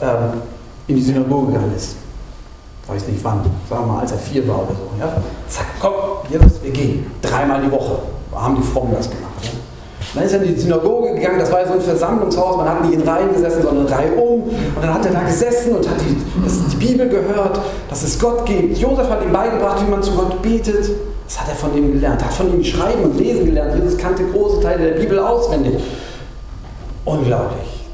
ähm, 0.00 0.40
in 0.86 0.96
die 0.96 1.02
Synagoge 1.02 1.48
gegangen 1.48 1.72
ist. 1.76 1.96
Weiß 2.86 3.06
nicht 3.06 3.22
wann, 3.22 3.42
sagen 3.68 3.84
wir 3.84 3.92
mal, 3.92 4.00
als 4.00 4.12
er 4.12 4.18
vier 4.18 4.48
war 4.48 4.60
oder 4.60 4.70
so. 4.70 4.98
Ja? 4.98 5.12
Zack, 5.46 5.66
komm, 5.78 5.92
Jesus, 6.30 6.62
wir 6.62 6.70
gehen. 6.70 7.10
Dreimal 7.20 7.60
die 7.60 7.70
Woche 7.70 7.98
haben 8.34 8.56
die 8.56 8.62
Frommen 8.62 8.94
das 8.96 9.10
gemacht. 9.10 9.34
Ja? 9.42 9.50
Dann 10.14 10.24
ist 10.24 10.32
er 10.32 10.42
in 10.42 10.54
die 10.54 10.58
Synagoge 10.58 11.12
gegangen, 11.12 11.38
das 11.38 11.52
war 11.52 11.66
so 11.66 11.74
ein 11.74 11.80
Versammlungshaus, 11.82 12.56
man 12.56 12.66
hat 12.66 12.82
nicht 12.82 12.94
in 12.94 13.06
Reihen 13.06 13.30
gesessen, 13.34 13.62
sondern 13.62 13.86
Reihe 13.88 14.12
um. 14.12 14.44
Und 14.44 14.80
dann 14.80 14.94
hat 14.94 15.04
er 15.04 15.12
da 15.12 15.20
gesessen 15.20 15.76
und 15.76 15.86
hat 15.86 15.96
die, 16.00 16.16
das, 16.42 16.66
die 16.68 16.76
Bibel 16.76 17.10
gehört, 17.10 17.60
dass 17.90 18.02
es 18.04 18.18
Gott 18.18 18.46
gibt. 18.46 18.78
Josef 18.78 19.10
hat 19.10 19.22
ihm 19.22 19.32
beigebracht, 19.32 19.84
wie 19.86 19.90
man 19.90 20.02
zu 20.02 20.12
Gott 20.12 20.40
betet. 20.40 20.92
Das 21.28 21.40
hat 21.40 21.48
er 21.50 21.54
von 21.54 21.76
ihm 21.76 21.92
gelernt. 21.92 22.22
Er 22.22 22.28
hat 22.28 22.34
von 22.34 22.54
ihm 22.54 22.64
schreiben 22.64 23.04
und 23.04 23.18
lesen 23.18 23.44
gelernt. 23.44 23.74
Jesus 23.74 23.98
kannte 23.98 24.24
große 24.24 24.62
Teile 24.62 24.92
der 24.92 24.98
Bibel 24.98 25.18
auswendig. 25.18 25.78
Unglaublich. 27.04 27.84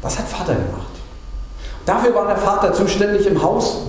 Das 0.00 0.16
hat 0.16 0.28
Vater 0.28 0.54
gemacht. 0.54 0.92
Dafür 1.84 2.14
war 2.14 2.28
der 2.28 2.36
Vater 2.36 2.72
zuständig 2.72 3.26
im 3.26 3.42
Haus. 3.42 3.80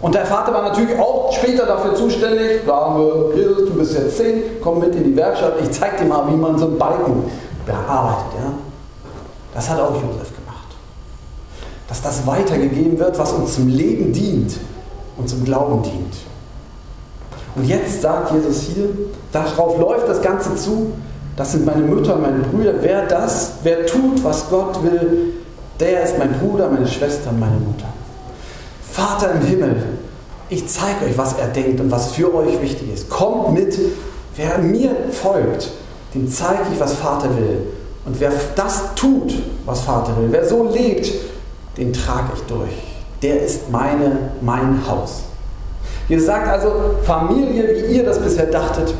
Und 0.00 0.14
der 0.14 0.24
Vater 0.24 0.54
war 0.54 0.62
natürlich 0.62 0.96
auch 0.96 1.32
später 1.32 1.66
dafür 1.66 1.96
zuständig. 1.96 2.60
Haben 2.68 3.00
wir, 3.00 3.36
Jesus, 3.36 3.68
du 3.68 3.74
bist 3.74 3.94
jetzt 3.94 4.16
zehn, 4.16 4.42
komm 4.62 4.78
mit 4.78 4.94
in 4.94 5.04
die 5.04 5.16
Werkstatt, 5.16 5.54
ich 5.60 5.70
zeig 5.72 5.98
dir 5.98 6.04
mal, 6.04 6.28
wie 6.28 6.36
man 6.36 6.56
so 6.56 6.66
einen 6.66 6.78
Balken 6.78 7.24
bearbeitet. 7.66 8.32
Ja? 8.36 8.52
Das 9.54 9.68
hat 9.68 9.80
auch 9.80 9.94
Josef 9.94 10.34
gemacht. 10.36 10.68
Dass 11.88 12.00
das 12.00 12.24
weitergegeben 12.28 12.96
wird, 12.96 13.18
was 13.18 13.32
uns 13.32 13.56
zum 13.56 13.66
Leben 13.66 14.12
dient 14.12 14.54
und 15.16 15.28
zum 15.28 15.44
Glauben 15.44 15.82
dient. 15.82 16.31
Und 17.54 17.64
jetzt 17.64 18.00
sagt 18.00 18.32
Jesus 18.32 18.62
hier, 18.62 18.88
darauf 19.30 19.78
läuft 19.78 20.08
das 20.08 20.22
Ganze 20.22 20.54
zu, 20.56 20.92
das 21.36 21.52
sind 21.52 21.66
meine 21.66 21.82
Mütter, 21.82 22.16
meine 22.16 22.38
Brüder. 22.38 22.74
Wer 22.80 23.06
das, 23.06 23.52
wer 23.62 23.86
tut, 23.86 24.22
was 24.22 24.48
Gott 24.48 24.82
will, 24.82 25.34
der 25.80 26.04
ist 26.04 26.18
mein 26.18 26.32
Bruder, 26.38 26.68
meine 26.68 26.86
Schwester, 26.86 27.32
meine 27.32 27.56
Mutter. 27.56 27.86
Vater 28.90 29.32
im 29.32 29.40
Himmel, 29.40 29.76
ich 30.48 30.68
zeige 30.68 31.06
euch, 31.06 31.16
was 31.16 31.34
er 31.38 31.48
denkt 31.48 31.80
und 31.80 31.90
was 31.90 32.12
für 32.12 32.34
euch 32.34 32.60
wichtig 32.60 32.92
ist. 32.92 33.08
Kommt 33.08 33.54
mit, 33.54 33.78
wer 34.36 34.58
mir 34.58 34.94
folgt, 35.10 35.70
dem 36.14 36.30
zeige 36.30 36.64
ich, 36.72 36.78
was 36.78 36.94
Vater 36.94 37.34
will. 37.36 37.66
Und 38.04 38.20
wer 38.20 38.32
das 38.54 38.94
tut, 38.94 39.32
was 39.64 39.80
Vater 39.80 40.16
will, 40.18 40.28
wer 40.30 40.46
so 40.46 40.68
lebt, 40.68 41.10
den 41.78 41.92
trage 41.92 42.32
ich 42.34 42.42
durch. 42.42 42.72
Der 43.22 43.42
ist 43.42 43.70
meine, 43.70 44.32
mein 44.40 44.86
Haus. 44.86 45.22
Ihr 46.08 46.20
sagt 46.20 46.48
also, 46.48 46.96
Familie, 47.04 47.68
wie 47.68 47.96
ihr 47.96 48.04
das 48.04 48.18
bisher 48.18 48.46
dachtet, 48.46 48.94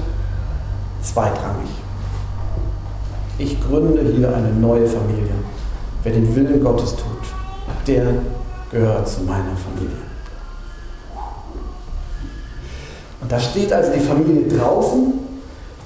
zweitrangig. 1.03 1.71
Ich 3.39 3.61
gründe 3.61 4.03
hier 4.15 4.35
eine 4.35 4.51
neue 4.51 4.87
Familie. 4.87 5.33
Wer 6.03 6.13
den 6.13 6.35
Willen 6.35 6.63
Gottes 6.63 6.95
tut, 6.97 7.87
der 7.87 8.07
gehört 8.71 9.09
zu 9.09 9.23
meiner 9.23 9.57
Familie. 9.57 9.97
Und 13.21 13.31
da 13.31 13.39
steht 13.39 13.73
also 13.73 13.93
die 13.93 14.01
Familie 14.01 14.49
draußen 14.49 15.13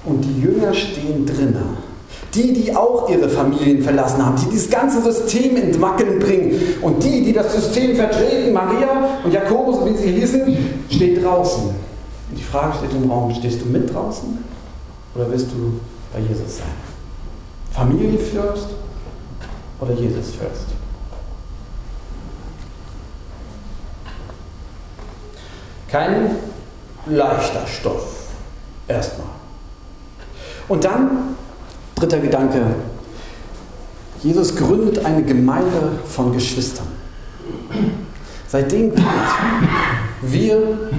und 0.05 0.21
die 0.23 0.41
Jünger 0.41 0.73
stehen 0.73 1.27
drinnen. 1.27 1.86
Die, 2.35 2.53
die 2.53 2.75
auch 2.75 3.09
ihre 3.09 3.29
Familien 3.29 3.83
verlassen 3.83 4.25
haben, 4.25 4.37
die 4.37 4.51
dieses 4.51 4.69
ganze 4.69 5.01
System 5.01 5.57
in 5.57 5.81
Wackeln 5.81 6.19
bringen. 6.19 6.61
Und 6.83 7.03
die, 7.03 7.25
die 7.25 7.33
das 7.33 7.55
System 7.55 7.97
vertreten, 7.97 8.53
Maria 8.53 9.21
und 9.25 9.33
Jakobus, 9.33 9.85
wie 9.87 9.97
sie 9.97 10.13
hießen, 10.13 10.57
stehen 10.91 11.23
draußen. 11.23 11.65
Und 11.65 12.39
die 12.39 12.43
Frage 12.43 12.75
steht 12.79 12.93
im 12.93 13.11
Raum, 13.11 13.33
stehst 13.35 13.63
du 13.63 13.67
mit 13.67 13.93
draußen 13.93 14.45
oder 15.15 15.31
wirst 15.31 15.47
du 15.53 15.81
bei 16.13 16.21
Jesus 16.21 16.59
sein? 16.59 16.67
Familie 17.71 18.19
first 18.19 18.69
oder 19.81 19.93
Jesus 19.93 20.35
first? 20.35 20.67
Kein 25.89 26.37
leichter 27.07 27.67
Stoff. 27.67 28.29
Erstmal. 28.89 29.29
Und 30.69 30.85
dann, 30.85 31.37
dritter 31.97 32.19
Gedanke, 32.19 32.61
Jesus 34.23 34.55
gründet 34.55 35.05
eine 35.05 35.23
Gemeinde 35.23 35.93
von 36.07 36.33
Geschwistern. 36.33 36.87
Seitdem 38.49 38.95
gilt, 38.95 39.07
wir 40.23 40.59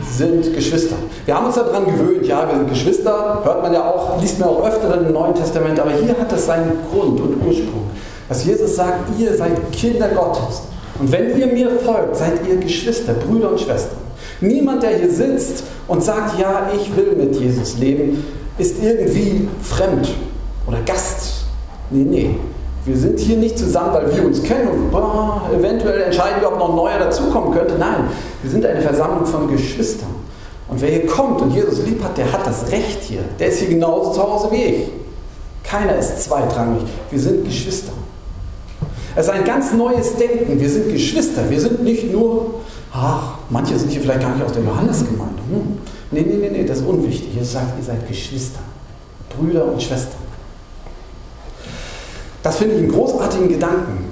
sind 0.10 0.56
Geschwister. 0.56 0.96
Wir 1.26 1.36
haben 1.36 1.46
uns 1.46 1.56
daran 1.56 1.86
gewöhnt, 1.86 2.26
ja, 2.26 2.48
wir 2.50 2.58
sind 2.58 2.70
Geschwister, 2.70 3.42
hört 3.44 3.62
man 3.62 3.74
ja 3.74 3.86
auch, 3.86 4.20
liest 4.20 4.40
man 4.40 4.50
auch 4.50 4.68
öfter 4.68 5.00
im 5.00 5.14
Neuen 5.14 5.36
Testament, 5.36 5.80
aber 5.80 5.92
hier 5.92 6.18
hat 6.18 6.32
es 6.34 6.48
seinen 6.48 6.74
Grund 6.92 7.20
und 7.22 7.46
Ursprung. 7.46 7.92
Dass 8.28 8.44
Jesus 8.44 8.76
sagt, 8.76 9.20
ihr 9.20 9.36
seid 9.36 9.72
Kinder 9.72 10.10
Gottes. 10.10 10.64
Und 11.00 11.12
wenn 11.12 11.38
ihr 11.38 11.48
mir 11.48 11.70
folgt, 11.80 12.16
seid 12.16 12.48
ihr 12.48 12.58
Geschwister, 12.58 13.14
Brüder 13.14 13.52
und 13.52 13.60
Schwestern. 13.60 14.00
Niemand, 14.42 14.82
der 14.82 14.98
hier 14.98 15.12
sitzt 15.12 15.64
und 15.88 16.04
sagt, 16.04 16.40
ja, 16.40 16.70
ich 16.76 16.96
will 16.96 17.16
mit 17.16 17.36
Jesus 17.40 17.78
leben, 17.78 18.26
ist 18.58 18.84
irgendwie 18.84 19.48
fremd 19.62 20.10
oder 20.68 20.82
Gast. 20.82 21.46
Nee, 21.90 22.04
nee. 22.04 22.36
Wir 22.86 22.96
sind 22.96 23.20
hier 23.20 23.38
nicht 23.38 23.58
zusammen, 23.58 23.94
weil 23.94 24.16
wir 24.16 24.26
uns 24.26 24.42
kennen 24.44 24.68
und 24.68 24.92
boah, 24.92 25.50
eventuell 25.54 26.04
entscheiden 26.04 26.40
wir, 26.40 26.48
ob 26.50 26.60
noch 26.60 26.70
ein 26.70 26.76
neuer 26.76 27.00
dazukommen 27.00 27.52
könnte. 27.54 27.76
Nein, 27.78 28.08
wir 28.42 28.52
sind 28.52 28.66
eine 28.66 28.82
Versammlung 28.82 29.26
von 29.26 29.50
Geschwistern. 29.50 30.10
Und 30.70 30.82
wer 30.82 30.90
hier 30.90 31.06
kommt 31.06 31.42
und 31.42 31.52
Jesus 31.52 31.86
lieb 31.86 32.04
hat, 32.04 32.18
der 32.18 32.32
hat 32.32 32.46
das 32.46 32.72
Recht 32.72 33.04
hier. 33.04 33.22
Der 33.40 33.48
ist 33.48 33.60
hier 33.60 33.70
genauso 33.70 34.12
zu 34.12 34.24
Hause 34.24 34.50
wie 34.52 34.64
ich. 34.64 34.90
Keiner 35.64 35.98
ist 35.98 36.24
zweitrangig. 36.24 36.84
Wir 37.10 37.20
sind 37.20 37.44
Geschwister. 37.44 37.92
Es 39.16 39.26
ist 39.26 39.32
ein 39.32 39.44
ganz 39.44 39.74
neues 39.74 40.16
Denken. 40.16 40.60
Wir 40.60 40.70
sind 40.70 40.92
Geschwister. 40.92 41.50
Wir 41.50 41.60
sind 41.60 41.84
nicht 41.84 42.12
nur 42.12 42.52
ach, 42.98 43.38
manche 43.50 43.78
sind 43.78 43.92
hier 43.92 44.02
vielleicht 44.02 44.22
gar 44.22 44.34
nicht 44.34 44.46
aus 44.46 44.54
der 44.54 44.64
Johannesgemeinde. 44.64 45.42
Hm. 45.50 45.78
Nee, 46.12 46.22
nee, 46.22 46.38
nee, 46.38 46.50
nee, 46.50 46.66
das 46.66 46.80
ist 46.80 46.86
unwichtig. 46.86 47.34
Jesus 47.34 47.54
sagt, 47.54 47.78
ihr 47.78 47.84
seid 47.84 48.08
Geschwister, 48.08 48.60
Brüder 49.38 49.66
und 49.66 49.82
Schwestern. 49.82 50.27
Das 52.48 52.56
finde 52.56 52.76
ich 52.76 52.84
einen 52.84 52.94
großartigen 52.94 53.50
Gedanken. 53.50 54.06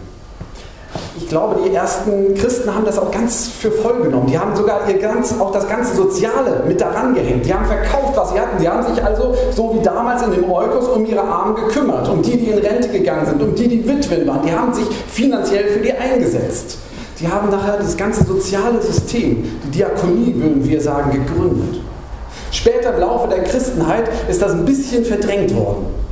Ich 1.17 1.29
glaube, 1.29 1.61
die 1.65 1.73
ersten 1.73 2.33
Christen 2.35 2.75
haben 2.75 2.83
das 2.83 2.99
auch 2.99 3.09
ganz 3.09 3.47
für 3.47 3.71
voll 3.71 4.01
genommen. 4.01 4.27
Die 4.27 4.37
haben 4.37 4.53
sogar 4.53 4.81
ihr 4.89 4.97
ganz, 4.97 5.39
auch 5.39 5.53
das 5.53 5.69
ganze 5.69 5.95
Soziale 5.95 6.61
mit 6.67 6.81
daran 6.81 7.15
gehängt. 7.15 7.45
Die 7.45 7.53
haben 7.53 7.65
verkauft, 7.65 8.17
was 8.17 8.31
sie 8.31 8.39
hatten. 8.41 8.61
Die 8.61 8.67
haben 8.67 8.93
sich 8.93 9.01
also, 9.01 9.33
so 9.55 9.73
wie 9.73 9.81
damals 9.81 10.21
in 10.23 10.31
dem 10.31 10.51
Eukos, 10.51 10.85
um 10.89 11.05
ihre 11.05 11.21
Armen 11.21 11.55
gekümmert. 11.55 12.09
Um 12.09 12.21
die, 12.21 12.35
die 12.35 12.49
in 12.49 12.57
Rente 12.57 12.89
gegangen 12.89 13.25
sind, 13.25 13.41
um 13.41 13.55
die, 13.55 13.69
die 13.69 13.87
Witwen 13.87 14.27
waren. 14.27 14.45
Die 14.45 14.51
haben 14.51 14.73
sich 14.73 14.87
finanziell 15.07 15.69
für 15.69 15.79
die 15.79 15.93
eingesetzt. 15.93 16.77
Die 17.21 17.29
haben 17.29 17.49
nachher 17.49 17.77
das 17.77 17.95
ganze 17.95 18.25
soziale 18.25 18.81
System, 18.81 19.45
die 19.63 19.77
Diakonie, 19.77 20.35
würden 20.35 20.67
wir 20.67 20.81
sagen, 20.81 21.11
gegründet. 21.11 21.79
Später 22.51 22.95
im 22.95 22.99
Laufe 22.99 23.29
der 23.29 23.45
Christenheit 23.45 24.09
ist 24.27 24.41
das 24.41 24.51
ein 24.51 24.65
bisschen 24.65 25.05
verdrängt 25.05 25.55
worden. 25.55 26.04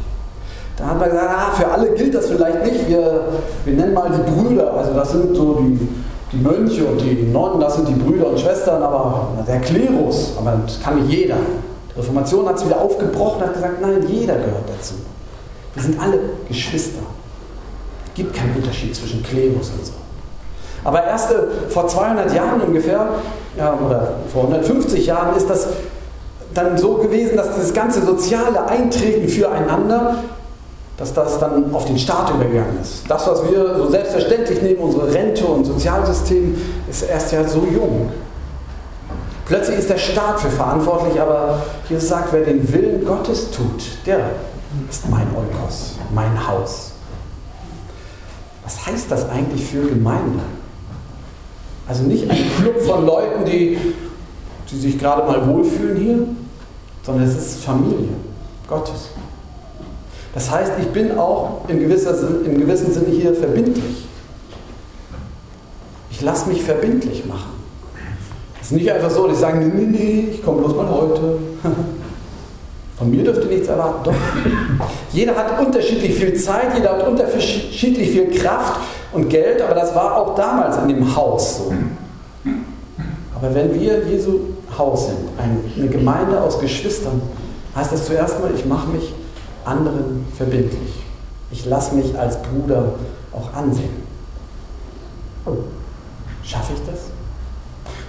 Da 0.83 0.89
hat 0.89 0.99
man 0.99 1.09
gesagt, 1.09 1.29
ah, 1.29 1.51
für 1.55 1.71
alle 1.71 1.91
gilt 1.91 2.13
das 2.13 2.27
vielleicht 2.27 2.65
nicht. 2.65 2.89
Wir, 2.89 3.21
wir 3.63 3.73
nennen 3.73 3.93
mal 3.93 4.11
die 4.11 4.31
Brüder, 4.31 4.73
also 4.73 4.93
das 4.93 5.11
sind 5.13 5.33
so 5.33 5.53
die, 5.61 5.87
die 6.33 6.37
Mönche 6.37 6.83
und 6.83 6.99
die 6.99 7.29
Nonnen, 7.31 7.61
das 7.61 7.75
sind 7.75 7.87
die 7.87 7.93
Brüder 7.93 8.27
und 8.27 8.39
Schwestern, 8.39 8.83
aber 8.83 9.29
der 9.47 9.61
Klerus, 9.61 10.33
aber 10.37 10.59
das 10.65 10.81
kann 10.81 11.01
nicht 11.01 11.09
jeder. 11.09 11.37
Die 11.89 11.99
Reformation 11.99 12.45
hat 12.49 12.57
es 12.57 12.65
wieder 12.65 12.81
aufgebrochen 12.81 13.43
hat 13.43 13.53
gesagt, 13.53 13.81
nein, 13.81 14.05
jeder 14.09 14.33
gehört 14.35 14.67
dazu. 14.67 14.95
Wir 15.73 15.83
sind 15.83 16.01
alle 16.01 16.19
Geschwister. 16.49 17.01
Es 18.07 18.13
gibt 18.15 18.35
keinen 18.35 18.53
Unterschied 18.57 18.93
zwischen 18.93 19.23
Klerus 19.23 19.71
und 19.77 19.85
so. 19.85 19.93
Aber 20.83 21.01
erst 21.05 21.31
äh, 21.31 21.69
vor 21.69 21.87
200 21.87 22.33
Jahren 22.35 22.59
ungefähr, 22.59 23.07
ja, 23.57 23.73
oder 23.73 24.15
vor 24.33 24.43
150 24.43 25.05
Jahren, 25.05 25.37
ist 25.37 25.49
das 25.49 25.67
dann 26.53 26.77
so 26.77 26.95
gewesen, 26.95 27.37
dass 27.37 27.55
dieses 27.55 27.73
ganze 27.73 28.05
soziale 28.05 28.67
Eintreten 28.67 29.29
füreinander, 29.29 30.17
dass 31.03 31.13
das 31.13 31.39
dann 31.39 31.73
auf 31.73 31.85
den 31.85 31.97
Staat 31.97 32.29
übergegangen 32.29 32.79
ist. 32.81 33.03
Das, 33.09 33.27
was 33.27 33.43
wir 33.43 33.75
so 33.75 33.89
selbstverständlich 33.89 34.61
nehmen, 34.61 34.79
unsere 34.79 35.13
Rente 35.13 35.45
und 35.45 35.65
Sozialsystem, 35.65 36.55
ist 36.89 37.03
erst 37.03 37.33
ja 37.33 37.45
so 37.45 37.67
jung. 37.71 38.09
Plötzlich 39.45 39.79
ist 39.79 39.89
der 39.89 39.97
Staat 39.97 40.39
für 40.39 40.49
verantwortlich, 40.49 41.19
aber 41.19 41.61
Jesus 41.89 42.07
sagt, 42.07 42.31
wer 42.31 42.45
den 42.45 42.71
Willen 42.71 43.05
Gottes 43.05 43.51
tut, 43.51 43.83
der 44.05 44.19
ist 44.89 45.09
mein 45.09 45.27
Eukos, 45.35 45.95
mein 46.15 46.47
Haus. 46.47 46.93
Was 48.63 48.85
heißt 48.85 49.11
das 49.11 49.29
eigentlich 49.29 49.65
für 49.65 49.85
Gemeinde? 49.85 50.39
Also 51.85 52.03
nicht 52.03 52.29
ein 52.31 52.37
Club 52.61 52.79
von 52.79 53.05
Leuten, 53.05 53.43
die, 53.43 53.77
die 54.71 54.79
sich 54.79 54.97
gerade 54.97 55.23
mal 55.23 55.45
wohlfühlen 55.45 55.97
hier, 55.97 56.19
sondern 57.03 57.27
es 57.27 57.35
ist 57.35 57.65
Familie 57.65 58.07
Gottes. 58.69 59.09
Das 60.33 60.49
heißt, 60.49 60.73
ich 60.79 60.87
bin 60.87 61.17
auch 61.17 61.61
in, 61.67 61.79
gewisser, 61.79 62.15
im 62.45 62.59
gewissen 62.59 62.91
Sinne 62.91 63.09
hier 63.09 63.35
verbindlich. 63.35 64.07
Ich 66.09 66.21
lasse 66.21 66.49
mich 66.49 66.63
verbindlich 66.63 67.25
machen. 67.25 67.51
Es 68.59 68.67
ist 68.67 68.77
nicht 68.77 68.91
einfach 68.91 69.09
so, 69.09 69.27
dass 69.27 69.35
ich 69.35 69.41
sage, 69.41 69.57
nee, 69.57 69.71
nee, 69.73 69.85
nee, 69.85 70.27
ich 70.31 70.43
komme 70.43 70.59
bloß 70.59 70.75
mal 70.75 70.89
heute. 70.89 71.37
Von 72.97 73.11
mir 73.11 73.23
dürft 73.23 73.43
ihr 73.43 73.49
nichts 73.49 73.67
erwarten. 73.67 74.05
Doch. 74.05 74.13
Jeder 75.11 75.35
hat 75.35 75.59
unterschiedlich 75.59 76.15
viel 76.15 76.33
Zeit, 76.35 76.75
jeder 76.75 76.91
hat 76.91 77.07
unterschiedlich 77.07 78.11
viel 78.11 78.31
Kraft 78.31 78.79
und 79.11 79.29
Geld, 79.29 79.61
aber 79.61 79.75
das 79.75 79.93
war 79.93 80.17
auch 80.17 80.35
damals 80.35 80.77
in 80.77 80.87
dem 80.87 81.15
Haus 81.15 81.57
so. 81.57 81.73
Aber 83.35 83.53
wenn 83.53 83.79
wir 83.79 84.07
Jesu 84.07 84.39
Haus 84.77 85.07
sind, 85.07 85.17
eine 85.77 85.89
Gemeinde 85.89 86.41
aus 86.41 86.59
Geschwistern, 86.59 87.21
heißt 87.75 87.91
das 87.91 88.05
zuerst 88.05 88.39
mal, 88.39 88.51
ich 88.55 88.65
mache 88.65 88.87
mich 88.89 89.13
anderen 89.65 90.25
verbindlich. 90.35 91.03
Ich 91.51 91.65
lasse 91.65 91.95
mich 91.95 92.17
als 92.17 92.37
Bruder 92.41 92.95
auch 93.31 93.53
ansehen. 93.53 94.03
Schaffe 96.43 96.73
ich 96.73 96.81
das? 96.89 97.01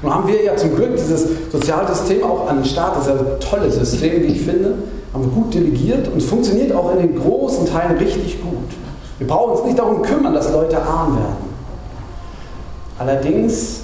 Nun 0.03 0.15
haben 0.15 0.29
wir 0.29 0.43
ja 0.43 0.57
zum 0.57 0.75
Glück 0.75 0.97
dieses 0.97 1.27
Sozialsystem 1.51 2.23
auch 2.23 2.49
an 2.49 2.57
den 2.57 2.65
Staat, 2.65 2.97
das 2.97 3.07
ist 3.07 3.13
ein 3.13 3.41
tolles 3.41 3.75
System, 3.77 4.23
wie 4.23 4.27
ich 4.27 4.43
finde, 4.43 4.75
haben 5.13 5.25
wir 5.25 5.31
gut 5.31 5.55
delegiert 5.55 6.09
und 6.09 6.23
funktioniert 6.23 6.73
auch 6.73 6.93
in 6.93 6.99
den 6.99 7.19
großen 7.19 7.67
Teilen 7.67 7.97
richtig 7.99 8.43
gut. 8.43 8.69
Wir 9.19 9.27
brauchen 9.27 9.53
uns 9.53 9.65
nicht 9.65 9.79
darum 9.79 10.03
kümmern, 10.03 10.35
dass 10.35 10.53
Leute 10.53 10.83
arm 10.83 11.17
werden. 11.17 11.55
Allerdings 12.99 13.83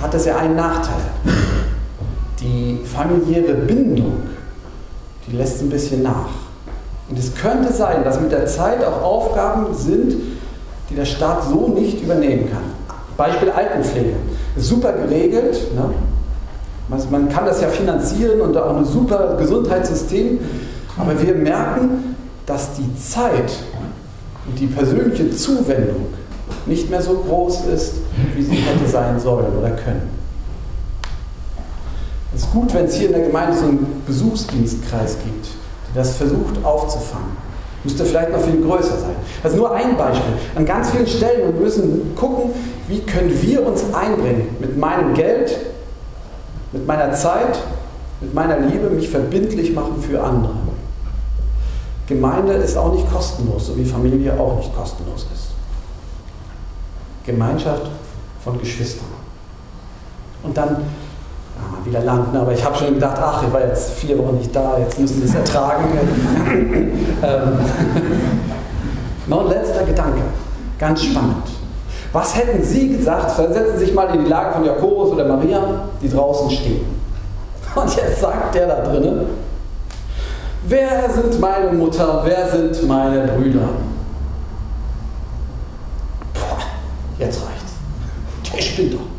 hat 0.00 0.14
es 0.14 0.24
ja 0.24 0.36
einen 0.36 0.56
Nachteil. 0.56 1.00
Die 2.40 2.80
familiäre 2.84 3.54
Bindung, 3.54 4.22
die 5.26 5.36
lässt 5.36 5.60
ein 5.60 5.68
bisschen 5.68 6.02
nach. 6.02 6.28
Und 7.10 7.18
es 7.18 7.34
könnte 7.34 7.72
sein, 7.72 8.04
dass 8.04 8.20
mit 8.20 8.30
der 8.30 8.46
Zeit 8.46 8.84
auch 8.84 9.02
Aufgaben 9.02 9.74
sind, 9.74 10.14
die 10.88 10.94
der 10.94 11.04
Staat 11.04 11.44
so 11.44 11.68
nicht 11.68 12.02
übernehmen 12.02 12.48
kann. 12.50 12.62
Beispiel 13.16 13.50
Altenpflege. 13.50 14.14
Super 14.56 14.92
geregelt. 14.92 15.74
Ne? 15.74 15.90
Man 17.10 17.28
kann 17.28 17.46
das 17.46 17.60
ja 17.60 17.68
finanzieren 17.68 18.40
und 18.40 18.56
auch 18.56 18.76
ein 18.76 18.84
super 18.84 19.36
Gesundheitssystem. 19.36 20.38
Aber 20.96 21.20
wir 21.20 21.34
merken, 21.34 22.16
dass 22.46 22.74
die 22.74 22.96
Zeit 22.96 23.52
und 24.46 24.58
die 24.58 24.66
persönliche 24.66 25.30
Zuwendung 25.30 26.06
nicht 26.66 26.90
mehr 26.90 27.02
so 27.02 27.14
groß 27.14 27.66
ist, 27.66 27.94
wie 28.34 28.42
sie 28.42 28.56
hätte 28.56 28.88
sein 28.88 29.18
sollen 29.18 29.56
oder 29.58 29.70
können. 29.70 30.10
Es 32.34 32.42
ist 32.42 32.52
gut, 32.52 32.72
wenn 32.74 32.84
es 32.84 32.94
hier 32.94 33.08
in 33.08 33.14
der 33.14 33.26
Gemeinde 33.26 33.56
so 33.56 33.64
einen 33.64 34.02
Besuchsdienstkreis 34.06 35.16
gibt, 35.24 35.48
das 35.94 36.16
versucht 36.16 36.64
aufzufangen. 36.64 37.36
Müsste 37.82 38.04
vielleicht 38.04 38.30
noch 38.30 38.42
viel 38.42 38.60
größer 38.60 38.98
sein. 38.98 39.16
Das 39.42 39.52
ist 39.52 39.58
nur 39.58 39.74
ein 39.74 39.96
Beispiel. 39.96 40.34
An 40.54 40.66
ganz 40.66 40.90
vielen 40.90 41.06
Stellen 41.06 41.54
wir 41.54 41.60
müssen 41.60 42.14
gucken, 42.14 42.50
wie 42.88 43.00
können 43.00 43.30
wir 43.40 43.66
uns 43.66 43.82
einbringen 43.94 44.56
mit 44.60 44.76
meinem 44.76 45.14
Geld, 45.14 45.56
mit 46.72 46.86
meiner 46.86 47.12
Zeit, 47.12 47.58
mit 48.20 48.34
meiner 48.34 48.58
Liebe, 48.58 48.90
mich 48.90 49.08
verbindlich 49.08 49.72
machen 49.72 50.02
für 50.02 50.22
andere. 50.22 50.52
Gemeinde 52.06 52.54
ist 52.54 52.76
auch 52.76 52.92
nicht 52.92 53.10
kostenlos, 53.10 53.68
so 53.68 53.76
wie 53.76 53.84
Familie 53.84 54.38
auch 54.38 54.56
nicht 54.56 54.74
kostenlos 54.74 55.26
ist. 55.32 55.50
Gemeinschaft 57.24 57.88
von 58.42 58.58
Geschwistern. 58.58 59.06
Und 60.42 60.56
dann 60.56 60.82
wieder 61.84 62.00
landen, 62.00 62.36
aber 62.36 62.52
ich 62.52 62.64
habe 62.64 62.76
schon 62.76 62.94
gedacht, 62.94 63.16
ach, 63.20 63.42
ich 63.42 63.52
war 63.52 63.60
jetzt 63.60 63.92
vier 63.92 64.18
Wochen 64.18 64.36
nicht 64.36 64.54
da, 64.54 64.78
jetzt 64.78 64.98
müssen 64.98 65.20
Sie 65.20 65.26
es 65.26 65.34
ertragen. 65.34 65.84
ähm, 67.22 67.58
noch 69.26 69.44
ein 69.44 69.48
letzter 69.48 69.84
Gedanke, 69.84 70.22
ganz 70.78 71.02
spannend. 71.02 71.42
Was 72.12 72.36
hätten 72.36 72.62
Sie 72.62 72.96
gesagt, 72.96 73.30
versetzen 73.30 73.78
Sie 73.78 73.86
sich 73.86 73.94
mal 73.94 74.14
in 74.14 74.24
die 74.24 74.30
Lage 74.30 74.54
von 74.54 74.64
Jakobus 74.64 75.10
oder 75.10 75.24
Maria, 75.26 75.60
die 76.02 76.08
draußen 76.08 76.50
stehen. 76.50 76.84
Und 77.74 77.96
jetzt 77.96 78.20
sagt 78.20 78.54
der 78.54 78.66
da 78.66 78.82
drinnen, 78.82 79.26
wer 80.66 81.08
sind 81.08 81.38
meine 81.38 81.72
Mutter, 81.72 82.22
wer 82.24 82.48
sind 82.48 82.88
meine 82.88 83.28
Brüder? 83.28 83.68
Boah, 86.34 86.58
jetzt 87.18 87.40
reicht's. 87.46 88.52
Der 88.52 88.60
spinnt 88.60 88.94
doch. 88.94 89.09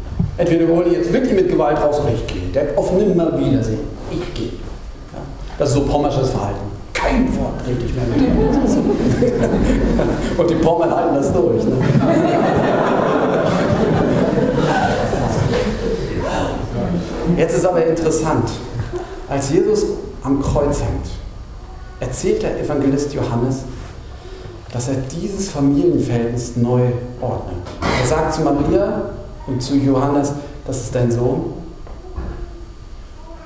Entweder 0.41 0.67
wir 0.67 0.85
ihn 0.87 0.93
jetzt 0.93 1.13
wirklich 1.13 1.35
mit 1.35 1.49
Gewalt 1.49 1.79
raus 1.79 1.99
oder 1.99 2.09
ich 2.15 2.25
gehe. 2.25 2.41
Der 2.51 2.75
auf 2.75 2.91
Nimmerwiedersehen. 2.93 3.81
Ich 4.09 4.33
gehe. 4.33 4.47
Ja, 4.47 5.19
das 5.59 5.69
ist 5.69 5.75
so 5.75 5.81
pommersches 5.81 6.31
Verhalten. 6.31 6.71
Kein 6.93 7.27
Wort 7.37 7.61
rede 7.67 7.85
ich 7.85 7.93
mehr 7.93 8.05
mit 8.07 8.21
dem. 8.25 8.39
Und 10.39 10.49
die 10.49 10.55
Pommern 10.55 10.95
halten 10.95 11.13
das 11.13 11.31
durch. 11.31 11.63
Ne? 11.63 11.73
Jetzt 17.37 17.57
ist 17.57 17.65
aber 17.67 17.85
interessant. 17.85 18.49
Als 19.29 19.51
Jesus 19.51 19.85
am 20.23 20.41
Kreuz 20.41 20.79
hängt, 20.79 21.05
erzählt 21.99 22.41
der 22.41 22.59
Evangelist 22.59 23.13
Johannes, 23.13 23.59
dass 24.73 24.87
er 24.87 24.95
dieses 24.95 25.49
Familienverhältnis 25.49 26.55
neu 26.55 26.81
ordnet. 27.21 27.61
Er 28.01 28.07
sagt 28.07 28.33
zu 28.33 28.41
Maria, 28.41 29.11
und 29.51 29.61
zu 29.61 29.75
Johannes, 29.75 30.33
das 30.65 30.81
ist 30.81 30.95
dein 30.95 31.11
Sohn 31.11 31.53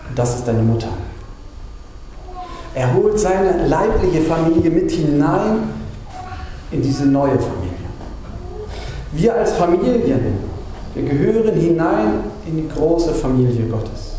und 0.07 0.17
das 0.17 0.35
ist 0.35 0.47
deine 0.47 0.61
Mutter. 0.61 0.89
Er 2.73 2.93
holt 2.93 3.19
seine 3.19 3.67
leibliche 3.67 4.21
Familie 4.21 4.69
mit 4.69 4.91
hinein 4.91 5.69
in 6.71 6.81
diese 6.81 7.05
neue 7.05 7.39
Familie. 7.39 7.71
Wir 9.13 9.33
als 9.33 9.53
Familien, 9.53 10.39
wir 10.93 11.03
gehören 11.03 11.55
hinein 11.55 12.25
in 12.45 12.57
die 12.57 12.67
große 12.67 13.13
Familie 13.13 13.65
Gottes. 13.67 14.15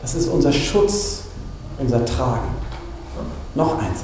Das 0.00 0.14
ist 0.14 0.28
unser 0.28 0.52
Schutz, 0.52 1.24
unser 1.78 2.04
Tragen. 2.04 2.54
Noch 3.56 3.78
eins. 3.78 4.00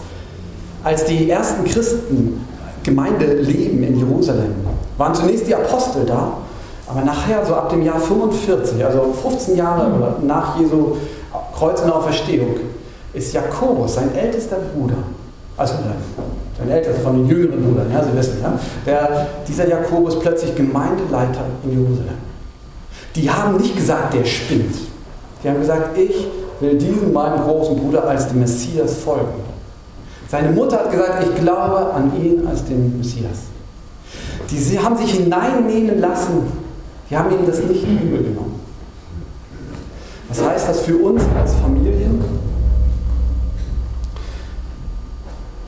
Als 0.83 1.05
die 1.05 1.31
ersten 1.31 1.65
Christen 1.65 2.45
Gemeinde 2.83 3.35
leben 3.35 3.85
in 3.85 3.97
Jerusalem, 3.97 4.55
waren 4.99 5.15
zunächst 5.15 5.47
die 5.47 5.55
Apostel 5.55 6.05
da 6.05 6.42
aber 6.89 7.03
nachher, 7.03 7.45
so 7.47 7.55
ab 7.55 7.71
dem 7.71 7.83
Jahr 7.83 7.99
45, 7.99 8.85
also 8.85 9.15
15 9.23 9.57
Jahre 9.57 10.17
nach 10.23 10.59
Jesu 10.59 10.97
Kreuz 11.57 11.81
und 11.81 11.91
Auferstehung, 11.91 12.57
ist 13.13 13.33
Jakobus, 13.33 13.95
sein 13.95 14.15
ältester 14.15 14.57
Bruder, 14.75 14.97
also 15.57 15.75
sein 16.59 16.71
ältester 16.71 17.01
von 17.03 17.17
den 17.17 17.29
jüngeren 17.29 17.63
Brüdern, 17.63 17.93
ja, 17.93 18.03
Sie 18.03 18.17
wissen, 18.17 18.39
ja, 18.43 18.59
der, 18.87 19.27
dieser 19.47 19.69
Jakobus 19.69 20.19
plötzlich 20.19 20.55
Gemeindeleiter 20.55 21.45
in 21.65 21.73
Jerusalem. 21.73 22.33
Die 23.15 23.31
haben 23.31 23.59
nicht 23.59 23.77
gesagt, 23.77 24.15
der 24.15 24.25
spinnt. 24.25 24.75
Die 25.43 25.49
haben 25.49 25.61
gesagt, 25.61 25.99
ich 25.99 26.27
will 26.61 26.79
diesem 26.79 27.13
meinem 27.13 27.43
großen 27.43 27.77
Bruder 27.77 28.09
als 28.09 28.29
dem 28.29 28.41
Messias 28.41 28.97
folgen. 28.99 29.43
Seine 30.29 30.51
Mutter 30.51 30.79
hat 30.79 30.91
gesagt, 30.91 31.25
ich 31.25 31.35
glaube 31.43 31.93
an 31.93 32.13
ihn 32.23 32.47
als 32.47 32.65
den 32.65 32.97
Messias. 32.97 33.39
Die 34.51 34.79
haben 34.79 34.97
sich 34.97 35.13
hineinnehmen 35.13 36.01
lassen 36.01 36.62
die 37.13 37.19
haben 37.19 37.31
ihnen 37.31 37.47
das 37.47 37.59
nicht 37.59 37.87
übel 37.87 38.23
genommen. 38.23 38.59
Was 40.31 40.43
heißt 40.43 40.67
das 40.71 40.81
für 40.81 40.97
uns 40.97 41.23
als 41.39 41.53
Familien? 41.57 42.25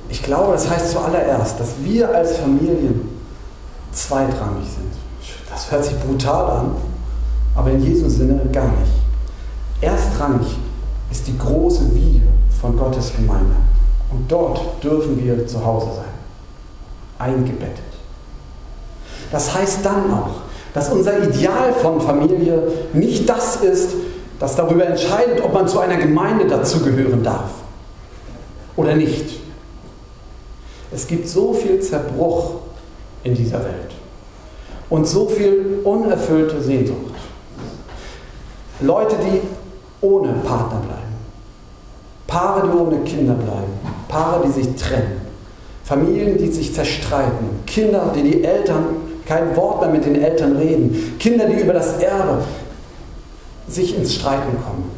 Ich 0.08 0.22
glaube, 0.22 0.52
das 0.52 0.70
heißt 0.70 0.92
zuallererst, 0.92 1.60
dass 1.60 1.68
wir 1.82 2.08
als 2.14 2.38
Familien 2.38 3.10
zweitrangig 3.92 4.64
sind. 4.64 4.90
Das 5.50 5.70
hört 5.70 5.84
sich 5.84 5.98
brutal 6.00 6.60
an, 6.60 6.76
aber 7.54 7.72
in 7.72 7.82
Jesu 7.82 8.08
Sinne 8.08 8.40
gar 8.50 8.68
nicht. 8.68 8.92
Erstrangig 9.82 10.56
ist 11.10 11.26
die 11.26 11.36
große 11.36 11.94
Wiege 11.94 12.26
von 12.58 12.74
Gottes 12.74 13.12
Gemeinde. 13.14 13.56
Und 14.10 14.32
dort 14.32 14.82
dürfen 14.82 15.22
wir 15.22 15.46
zu 15.46 15.62
Hause 15.62 15.88
sein, 15.96 16.04
eingebettet. 17.18 17.84
Das 19.30 19.54
heißt 19.54 19.84
dann 19.84 20.10
auch, 20.10 20.43
dass 20.74 20.90
unser 20.90 21.22
Ideal 21.22 21.72
von 21.72 22.00
Familie 22.00 22.62
nicht 22.92 23.26
das 23.28 23.56
ist, 23.56 23.90
das 24.38 24.56
darüber 24.56 24.84
entscheidet, 24.84 25.42
ob 25.42 25.54
man 25.54 25.66
zu 25.66 25.78
einer 25.78 25.96
Gemeinde 25.96 26.46
dazugehören 26.46 27.22
darf 27.22 27.50
oder 28.76 28.94
nicht. 28.94 29.40
Es 30.92 31.06
gibt 31.06 31.28
so 31.28 31.54
viel 31.54 31.80
Zerbruch 31.80 32.56
in 33.22 33.34
dieser 33.34 33.60
Welt 33.60 33.94
und 34.90 35.06
so 35.06 35.28
viel 35.28 35.78
unerfüllte 35.84 36.60
Sehnsucht. 36.60 37.14
Leute, 38.80 39.16
die 39.16 39.40
ohne 40.04 40.32
Partner 40.44 40.80
bleiben, 40.80 41.02
Paare, 42.26 42.68
die 42.68 42.76
ohne 42.76 42.98
Kinder 43.04 43.34
bleiben, 43.34 43.72
Paare, 44.08 44.44
die 44.44 44.50
sich 44.50 44.74
trennen, 44.74 45.20
Familien, 45.84 46.36
die 46.36 46.48
sich 46.48 46.74
zerstreiten, 46.74 47.62
Kinder, 47.64 48.12
die 48.14 48.22
die 48.22 48.44
Eltern 48.44 48.86
kein 49.26 49.56
Wort 49.56 49.80
mehr 49.80 49.90
mit 49.90 50.04
den 50.04 50.16
Eltern 50.16 50.56
reden, 50.56 51.16
Kinder, 51.18 51.46
die 51.46 51.60
über 51.60 51.72
das 51.72 51.98
Erbe 51.98 52.42
sich 53.68 53.96
ins 53.96 54.14
Streiten 54.14 54.56
kommen. 54.62 54.90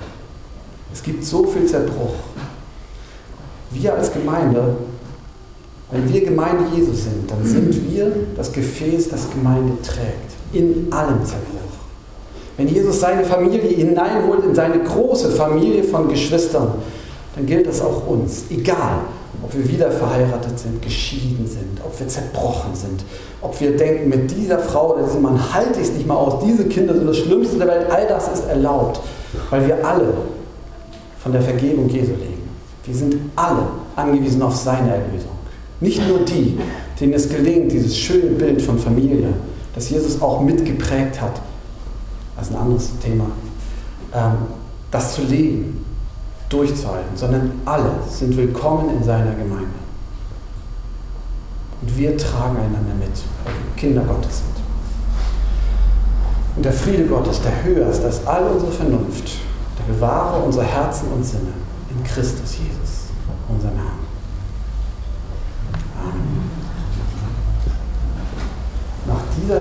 Es 0.93 1.03
gibt 1.03 1.25
so 1.25 1.45
viel 1.45 1.67
Zerbruch. 1.67 2.15
Wir 3.71 3.95
als 3.95 4.13
Gemeinde, 4.13 4.77
wenn 5.91 6.13
wir 6.13 6.25
Gemeinde 6.25 6.65
Jesus 6.75 7.05
sind, 7.05 7.31
dann 7.31 7.45
sind 7.45 7.93
wir 7.93 8.13
das 8.37 8.53
Gefäß, 8.53 9.09
das 9.09 9.31
Gemeinde 9.31 9.81
trägt. 9.83 10.33
In 10.53 10.93
allem 10.93 11.25
Zerbruch. 11.25 11.57
Wenn 12.57 12.69
Jesus 12.69 13.01
seine 13.01 13.25
Familie 13.25 13.61
hineinholt 13.61 14.45
in 14.45 14.55
seine 14.55 14.79
große 14.79 15.31
Familie 15.33 15.85
von 15.85 16.09
Geschwistern, 16.09 16.75
dann 17.35 17.47
gilt 17.47 17.67
das 17.67 17.83
auch 17.83 18.07
uns. 18.07 18.45
Egal, 18.51 19.01
ob 19.43 19.55
wir 19.55 19.69
wieder 19.69 19.91
verheiratet 19.91 20.59
sind, 20.59 20.83
geschieden 20.83 21.47
sind, 21.47 21.81
ob 21.85 21.99
wir 21.99 22.09
zerbrochen 22.09 22.75
sind, 22.75 23.05
ob 23.43 23.61
wir 23.61 23.77
denken, 23.77 24.09
mit 24.09 24.31
dieser 24.31 24.59
Frau 24.59 24.95
oder 24.95 25.05
diesem 25.05 25.23
Mann 25.23 25.53
halte 25.53 25.81
ich 25.81 25.89
es 25.89 25.93
nicht 25.93 26.07
mal 26.07 26.17
aus, 26.17 26.45
diese 26.45 26.65
Kinder 26.65 26.95
sind 26.95 27.07
das 27.07 27.19
Schlimmste 27.19 27.59
der 27.59 27.69
Welt, 27.69 27.91
all 27.91 28.07
das 28.07 28.29
ist 28.29 28.47
erlaubt, 28.47 29.01
weil 29.51 29.67
wir 29.67 29.87
alle 29.87 30.15
von 31.19 31.33
der 31.33 31.43
Vergebung 31.43 31.89
Jesu 31.89 32.13
leben. 32.13 32.49
Wir 32.85 32.95
sind 32.95 33.17
alle 33.35 33.67
angewiesen 33.97 34.41
auf 34.43 34.55
seine 34.55 34.91
Erlösung. 34.91 35.31
Nicht 35.81 36.07
nur 36.09 36.21
die, 36.21 36.59
denen 37.01 37.13
es 37.13 37.29
gelingt, 37.29 37.73
dieses 37.73 37.97
schöne 37.97 38.31
Bild 38.31 38.63
von 38.63 38.79
Familie, 38.79 39.29
das 39.75 39.91
Jesus 39.91 40.23
auch 40.23 40.41
mitgeprägt 40.41 41.21
hat, 41.21 41.41
das 42.37 42.49
ist 42.49 42.55
ein 42.55 42.61
anderes 42.61 42.91
Thema, 43.03 43.27
ähm, 44.15 44.33
das 44.91 45.15
zu 45.15 45.23
leben, 45.23 45.85
durchzuhalten, 46.49 47.17
sondern 47.17 47.53
alle 47.65 47.91
sind 48.09 48.37
willkommen 48.37 48.97
in 48.97 49.05
seiner 49.05 49.33
Gemeinde. 49.35 49.67
Und 51.83 51.97
wir 51.97 52.17
tragen 52.17 52.57
einander 52.57 52.95
mit, 52.99 53.11
weil 53.45 53.55
wir 53.55 53.77
Kinder 53.77 54.03
Gottes 54.03 54.39
sind. 54.39 54.57
Und 56.57 56.65
der 56.65 56.73
Friede 56.73 57.07
Gottes, 57.07 57.41
der 57.43 57.65
höher 57.65 57.89
ist 57.89 58.03
als 58.03 58.27
all 58.27 58.45
unsere 58.45 58.73
Vernunft, 58.73 59.39
der 59.79 59.93
bewahre 59.93 60.43
unsere 60.43 60.65
Herzen 60.65 61.09
und 61.13 61.25
Sinne 61.25 61.53
in 61.91 62.03
Christus 62.03 62.57
Jesus, 62.57 63.09
unser 63.49 63.69
Name. 63.69 64.07
Amen. 66.01 66.51
Nach 69.07 69.23
dieser 69.37 69.55